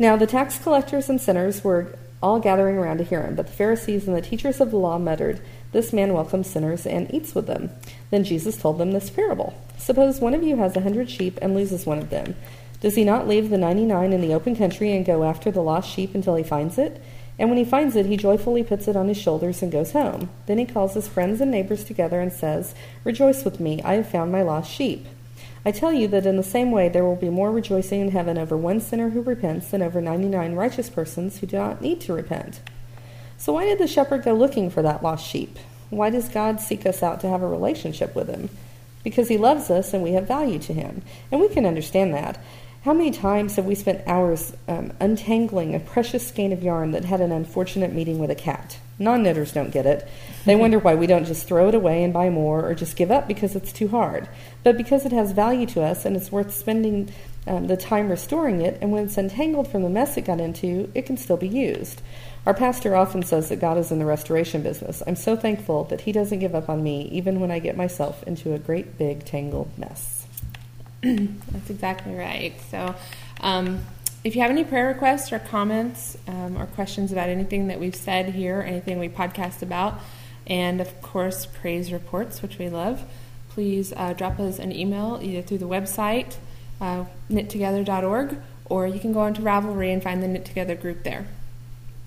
Now 0.00 0.16
the 0.16 0.26
tax 0.26 0.58
collectors 0.58 1.08
and 1.08 1.20
sinners 1.20 1.62
were 1.62 1.96
all 2.20 2.40
gathering 2.40 2.76
around 2.76 2.98
to 2.98 3.04
hear 3.04 3.22
him, 3.22 3.36
but 3.36 3.46
the 3.46 3.52
Pharisees 3.52 4.08
and 4.08 4.16
the 4.16 4.20
teachers 4.20 4.60
of 4.60 4.72
the 4.72 4.78
law 4.78 4.98
muttered, 4.98 5.40
This 5.70 5.92
man 5.92 6.12
welcomes 6.12 6.50
sinners 6.50 6.86
and 6.86 7.12
eats 7.14 7.32
with 7.32 7.46
them. 7.46 7.70
Then 8.10 8.24
Jesus 8.24 8.56
told 8.56 8.78
them 8.78 8.92
this 8.92 9.10
parable 9.10 9.54
Suppose 9.78 10.20
one 10.20 10.34
of 10.34 10.42
you 10.42 10.56
has 10.56 10.76
a 10.76 10.80
hundred 10.80 11.10
sheep 11.10 11.38
and 11.42 11.54
loses 11.54 11.86
one 11.86 11.98
of 11.98 12.10
them. 12.10 12.34
Does 12.80 12.94
he 12.94 13.04
not 13.04 13.28
leave 13.28 13.50
the 13.50 13.58
ninety 13.58 13.84
nine 13.84 14.12
in 14.12 14.20
the 14.20 14.34
open 14.34 14.56
country 14.56 14.92
and 14.92 15.04
go 15.04 15.24
after 15.24 15.50
the 15.50 15.62
lost 15.62 15.90
sheep 15.90 16.14
until 16.14 16.36
he 16.36 16.42
finds 16.42 16.78
it? 16.78 17.02
And 17.38 17.50
when 17.50 17.58
he 17.58 17.64
finds 17.64 17.96
it, 17.96 18.06
he 18.06 18.16
joyfully 18.16 18.62
puts 18.62 18.88
it 18.88 18.96
on 18.96 19.08
his 19.08 19.18
shoulders 19.18 19.62
and 19.62 19.70
goes 19.70 19.92
home. 19.92 20.30
Then 20.46 20.58
he 20.58 20.64
calls 20.64 20.94
his 20.94 21.08
friends 21.08 21.40
and 21.40 21.50
neighbors 21.50 21.84
together 21.84 22.20
and 22.20 22.32
says, 22.32 22.74
Rejoice 23.04 23.44
with 23.44 23.60
me, 23.60 23.82
I 23.82 23.94
have 23.94 24.08
found 24.08 24.32
my 24.32 24.42
lost 24.42 24.70
sheep. 24.70 25.06
I 25.64 25.72
tell 25.72 25.92
you 25.92 26.06
that 26.08 26.26
in 26.26 26.36
the 26.36 26.42
same 26.42 26.70
way 26.70 26.88
there 26.88 27.04
will 27.04 27.16
be 27.16 27.28
more 27.28 27.50
rejoicing 27.50 28.00
in 28.00 28.12
heaven 28.12 28.38
over 28.38 28.56
one 28.56 28.80
sinner 28.80 29.10
who 29.10 29.20
repents 29.20 29.70
than 29.70 29.82
over 29.82 30.00
99 30.00 30.54
righteous 30.54 30.88
persons 30.88 31.38
who 31.38 31.46
do 31.46 31.56
not 31.56 31.82
need 31.82 32.00
to 32.02 32.14
repent. 32.14 32.60
So, 33.36 33.52
why 33.52 33.64
did 33.66 33.78
the 33.78 33.86
shepherd 33.86 34.22
go 34.24 34.32
looking 34.32 34.70
for 34.70 34.80
that 34.82 35.02
lost 35.02 35.26
sheep? 35.26 35.58
Why 35.90 36.10
does 36.10 36.28
God 36.28 36.60
seek 36.60 36.84
us 36.86 37.02
out 37.02 37.20
to 37.20 37.28
have 37.28 37.42
a 37.42 37.48
relationship 37.48 38.14
with 38.14 38.28
him? 38.28 38.50
Because 39.04 39.28
he 39.28 39.38
loves 39.38 39.70
us 39.70 39.94
and 39.94 40.02
we 40.02 40.12
have 40.12 40.26
value 40.26 40.58
to 40.60 40.72
him. 40.72 41.02
And 41.30 41.40
we 41.40 41.48
can 41.48 41.64
understand 41.64 42.12
that. 42.14 42.42
How 42.86 42.92
many 42.92 43.10
times 43.10 43.56
have 43.56 43.64
we 43.64 43.74
spent 43.74 44.06
hours 44.06 44.52
um, 44.68 44.92
untangling 45.00 45.74
a 45.74 45.80
precious 45.80 46.28
skein 46.28 46.52
of 46.52 46.62
yarn 46.62 46.92
that 46.92 47.04
had 47.04 47.20
an 47.20 47.32
unfortunate 47.32 47.92
meeting 47.92 48.20
with 48.20 48.30
a 48.30 48.36
cat? 48.36 48.78
Non 48.98 49.24
knitters 49.24 49.50
don't 49.50 49.72
get 49.72 49.86
it. 49.86 50.06
They 50.44 50.54
wonder 50.56 50.78
why 50.78 50.94
we 50.94 51.08
don't 51.08 51.24
just 51.24 51.48
throw 51.48 51.68
it 51.68 51.74
away 51.74 52.04
and 52.04 52.12
buy 52.12 52.30
more 52.30 52.64
or 52.64 52.76
just 52.76 52.96
give 52.96 53.10
up 53.10 53.26
because 53.26 53.56
it's 53.56 53.72
too 53.72 53.88
hard. 53.88 54.28
But 54.62 54.76
because 54.76 55.04
it 55.04 55.10
has 55.10 55.32
value 55.32 55.66
to 55.66 55.82
us 55.82 56.04
and 56.04 56.16
it's 56.16 56.30
worth 56.30 56.54
spending 56.54 57.12
um, 57.48 57.66
the 57.66 57.76
time 57.76 58.08
restoring 58.08 58.60
it, 58.60 58.78
and 58.80 58.92
when 58.92 59.04
it's 59.04 59.18
untangled 59.18 59.68
from 59.68 59.82
the 59.82 59.90
mess 59.90 60.16
it 60.16 60.24
got 60.24 60.40
into, 60.40 60.88
it 60.94 61.06
can 61.06 61.16
still 61.16 61.36
be 61.36 61.48
used. 61.48 62.02
Our 62.46 62.54
pastor 62.54 62.94
often 62.94 63.24
says 63.24 63.48
that 63.48 63.60
God 63.60 63.76
is 63.76 63.90
in 63.90 63.98
the 63.98 64.04
restoration 64.04 64.62
business. 64.62 65.02
I'm 65.04 65.16
so 65.16 65.34
thankful 65.34 65.82
that 65.84 66.02
he 66.02 66.12
doesn't 66.12 66.38
give 66.38 66.54
up 66.54 66.68
on 66.68 66.80
me 66.80 67.08
even 67.10 67.40
when 67.40 67.50
I 67.50 67.58
get 67.58 67.76
myself 67.76 68.22
into 68.22 68.54
a 68.54 68.58
great 68.58 68.96
big 68.96 69.24
tangled 69.24 69.76
mess. 69.76 70.28
That's 71.02 71.70
exactly 71.70 72.14
right. 72.14 72.54
So, 72.70 72.94
um, 73.40 73.84
if 74.22 74.36
you 74.36 74.42
have 74.42 74.50
any 74.52 74.62
prayer 74.62 74.86
requests 74.86 75.32
or 75.32 75.40
comments 75.40 76.16
um, 76.28 76.56
or 76.56 76.66
questions 76.66 77.10
about 77.10 77.28
anything 77.28 77.66
that 77.66 77.80
we've 77.80 77.96
said 77.96 78.30
here, 78.30 78.64
anything 78.64 79.00
we 79.00 79.08
podcast 79.08 79.62
about, 79.62 80.00
and 80.46 80.80
of 80.80 81.02
course, 81.02 81.46
praise 81.46 81.92
reports, 81.92 82.42
which 82.42 82.58
we 82.58 82.68
love, 82.68 83.02
please 83.50 83.92
uh, 83.96 84.12
drop 84.12 84.38
us 84.38 84.60
an 84.60 84.70
email 84.70 85.18
either 85.20 85.42
through 85.42 85.58
the 85.58 85.68
website, 85.68 86.36
uh, 86.80 87.06
knittogether.org, 87.28 88.36
or 88.66 88.86
you 88.86 89.00
can 89.00 89.12
go 89.12 89.20
onto 89.20 89.42
Ravelry 89.42 89.92
and 89.92 90.00
find 90.02 90.22
the 90.22 90.28
Knit 90.28 90.44
Together 90.44 90.76
group 90.76 91.02
there. 91.02 91.26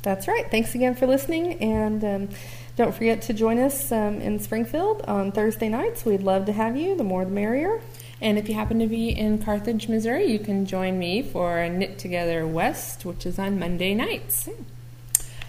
That's 0.01 0.29
right. 0.29 0.49
Thanks 0.49 0.75
again 0.75 0.95
for 0.95 1.07
listening, 1.07 1.61
and 1.61 2.03
um, 2.05 2.29
don't 2.77 2.95
forget 2.95 3.21
to 3.23 3.33
join 3.33 3.59
us 3.59 3.91
um, 3.91 4.21
in 4.21 4.39
Springfield 4.39 5.03
on 5.07 5.33
Thursday 5.33 5.67
nights. 5.67 6.05
We'd 6.05 6.23
love 6.23 6.45
to 6.45 6.53
have 6.53 6.77
you. 6.77 6.95
The 6.95 7.03
more, 7.03 7.25
the 7.25 7.31
merrier. 7.31 7.81
And 8.21 8.37
if 8.37 8.47
you 8.47 8.55
happen 8.55 8.79
to 8.79 8.87
be 8.87 9.09
in 9.09 9.43
Carthage, 9.43 9.89
Missouri, 9.89 10.31
you 10.31 10.39
can 10.39 10.65
join 10.65 10.97
me 10.97 11.21
for 11.21 11.67
Knit 11.67 11.99
Together 11.99 12.47
West, 12.47 13.03
which 13.03 13.25
is 13.25 13.37
on 13.37 13.59
Monday 13.59 13.93
nights. 13.93 14.47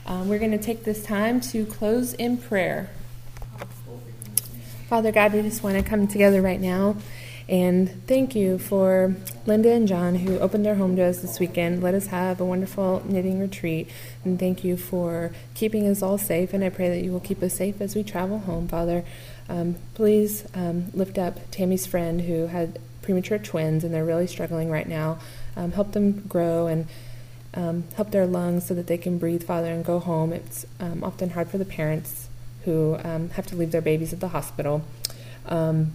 Um, 0.05 0.29
we're 0.29 0.41
going 0.41 0.51
to 0.51 0.59
take 0.59 0.83
this 0.83 1.05
time 1.05 1.41
to 1.43 1.65
close 1.67 2.13
in 2.15 2.37
prayer. 2.37 2.91
Father 4.89 5.13
God, 5.13 5.33
we 5.33 5.43
just 5.43 5.63
want 5.63 5.77
to 5.77 5.89
come 5.89 6.09
together 6.09 6.43
right 6.43 6.61
now 6.61 6.97
and 7.51 8.07
thank 8.07 8.37
you 8.37 8.59
for 8.59 9.17
Linda 9.45 9.73
and 9.73 9.89
John 9.89 10.15
who 10.15 10.39
opened 10.39 10.65
their 10.65 10.77
home 10.77 10.95
to 10.95 11.03
us 11.03 11.19
this 11.19 11.41
weekend. 11.41 11.83
Let 11.83 11.95
us 11.95 12.07
have 12.07 12.41
a 12.41 12.45
wonderful 12.45 13.03
knitting 13.05 13.41
retreat. 13.41 13.89
And 14.25 14.39
thank 14.39 14.63
you 14.63 14.77
for 14.77 15.33
keeping 15.55 15.85
us 15.89 16.01
all 16.01 16.17
safe. 16.17 16.55
And 16.55 16.63
I 16.63 16.69
pray 16.69 16.89
that 16.91 17.03
you 17.03 17.11
will 17.11 17.19
keep 17.19 17.43
us 17.43 17.55
safe 17.55 17.81
as 17.81 17.97
we 17.97 18.05
travel 18.05 18.39
home, 18.39 18.69
Father. 18.69 19.05
Um, 19.49 19.75
please 19.95 20.47
um, 20.55 20.93
lift 20.95 21.19
up 21.19 21.51
Tammy's 21.51 21.89
friend 21.89 22.21
who 22.21 22.47
had 22.47 22.79
premature 23.03 23.39
twins 23.39 23.83
and 23.83 23.93
they're 23.93 24.05
really 24.05 24.29
struggling 24.29 24.71
right 24.71 24.89
now. 24.89 25.19
Um, 25.57 25.73
help 25.73 25.91
them 25.91 26.21
grow 26.29 26.69
and 26.69 26.87
um, 27.55 27.83
help 27.97 28.13
their 28.13 28.29
lungs 28.29 28.67
so 28.67 28.75
that 28.75 28.87
they 28.87 28.97
can 28.97 29.19
breathe, 29.19 29.43
Father, 29.43 29.73
and 29.73 29.85
go 29.85 29.99
home. 29.99 30.33
It's 30.33 30.67
um, 30.79 31.03
often 31.03 31.31
hard 31.31 31.51
for 31.51 31.59
the 31.59 31.65
parents 31.65 32.29
who 32.65 32.97
um, 33.03 33.31
have 33.31 33.49
to 33.49 33.57
leave 33.57 33.73
their 33.73 33.83
babies 33.83 34.13
at 34.13 34.21
the 34.21 34.29
hospital. 34.29 34.85
Um, 35.47 35.95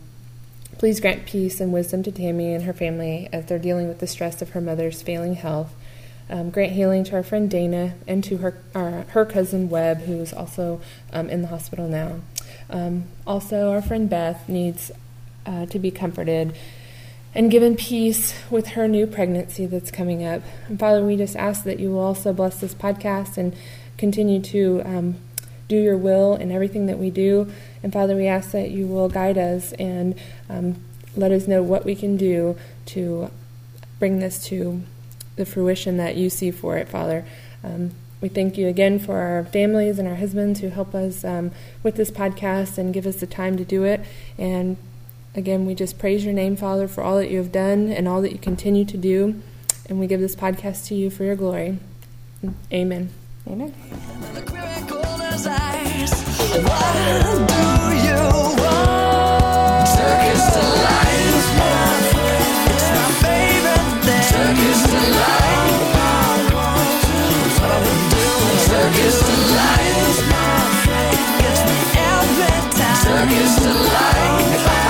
please 0.78 1.00
grant 1.00 1.26
peace 1.26 1.60
and 1.60 1.72
wisdom 1.72 2.04
to 2.04 2.12
Tammy 2.12 2.54
and 2.54 2.64
her 2.66 2.74
family 2.74 3.30
as 3.32 3.46
they're 3.46 3.60
dealing 3.60 3.88
with 3.88 4.00
the 4.00 4.08
stress 4.08 4.42
of 4.42 4.50
her 4.50 4.62
mother's 4.62 5.02
failing 5.02 5.36
health. 5.36 5.74
Um, 6.30 6.50
grant 6.50 6.74
healing 6.74 7.04
to 7.06 7.16
our 7.16 7.24
friend 7.24 7.50
Dana 7.50 7.96
and 8.08 8.24
to 8.24 8.38
her 8.38 8.62
our, 8.74 9.04
her 9.10 9.26
cousin 9.26 9.70
Webb, 9.70 10.02
who 10.02 10.14
is 10.22 10.34
also 10.34 10.82
um, 11.14 11.30
in 11.30 11.44
the 11.44 11.48
hospital 11.48 11.88
now. 11.88 12.20
Um, 12.70 13.06
also, 13.28 13.72
our 13.72 13.82
friend 13.82 14.10
Beth 14.10 14.50
needs 14.50 14.92
uh, 15.46 15.68
to 15.68 15.78
be 15.78 15.92
comforted 15.92 16.56
and 17.36 17.52
given 17.52 17.76
peace 17.76 18.34
with 18.50 18.70
her 18.70 18.88
new 18.88 19.06
pregnancy 19.06 19.66
that's 19.66 19.92
coming 19.92 20.24
up. 20.26 20.42
And 20.68 20.80
Father, 20.80 21.06
we 21.06 21.18
just 21.18 21.36
ask 21.36 21.64
that 21.66 21.80
you 21.80 21.92
will 21.92 22.00
also 22.00 22.34
bless 22.34 22.60
this 22.60 22.74
podcast 22.74 23.38
and 23.38 23.56
continue 23.98 24.42
to 24.42 24.82
um, 24.86 25.16
do 25.68 25.76
your 25.76 25.98
will 25.98 26.36
in 26.36 26.52
everything 26.52 26.86
that 26.86 26.98
we 26.98 27.10
do. 27.10 27.52
And 27.86 27.94
Father, 27.94 28.16
we 28.16 28.26
ask 28.26 28.50
that 28.50 28.72
you 28.72 28.88
will 28.88 29.10
guide 29.10 29.38
us 29.38 29.72
and 29.74 30.16
um, 30.50 30.84
let 31.16 31.32
us 31.32 31.48
know 31.48 31.62
what 31.62 31.86
we 31.86 31.94
can 31.94 32.18
do 32.18 32.58
to 32.88 33.30
bring 34.00 34.18
this 34.18 34.44
to 34.46 34.82
the 35.36 35.46
fruition 35.46 35.98
that 35.98 36.16
you 36.16 36.32
see 36.32 36.50
for 36.50 36.78
it, 36.78 36.90
Father. 36.90 37.24
Um, 37.64 37.92
we 38.22 38.28
thank 38.28 38.58
you 38.58 38.68
again 38.68 38.98
for 38.98 39.20
our 39.20 39.46
families 39.46 40.00
and 40.00 40.08
our 40.08 40.16
husbands 40.16 40.62
who 40.62 40.70
help 40.70 40.96
us 40.96 41.24
um, 41.24 41.52
with 41.84 41.96
this 41.96 42.10
podcast 42.10 42.80
and 42.80 42.92
give 42.92 43.06
us 43.06 43.18
the 43.18 43.28
time 43.28 43.56
to 43.58 43.64
do 43.64 43.84
it. 43.84 44.02
And 44.36 44.78
again, 45.36 45.68
we 45.68 45.76
just 45.76 46.00
praise 46.00 46.26
your 46.26 46.34
name, 46.34 46.56
Father, 46.56 46.88
for 46.88 47.04
all 47.04 47.18
that 47.18 47.30
you 47.30 47.38
have 47.38 47.52
done 47.52 47.92
and 47.92 48.08
all 48.08 48.20
that 48.24 48.32
you 48.32 48.40
continue 48.40 48.86
to 48.86 48.98
do. 48.98 49.44
And 49.88 50.00
we 50.00 50.08
give 50.08 50.22
this 50.22 50.36
podcast 50.36 50.88
to 50.88 50.96
you 50.96 51.12
for 51.12 51.24
your 51.24 51.36
glory. 51.36 51.78
Amen. 52.74 53.12
Amen. 53.48 53.76
Circus 68.86 69.20
Delight. 69.22 69.96
It 71.10 71.42
gets 71.42 71.62
me 71.66 71.80
every 72.06 72.70
time. 72.78 72.96
Circus 72.96 73.56
Delight. 73.56 74.85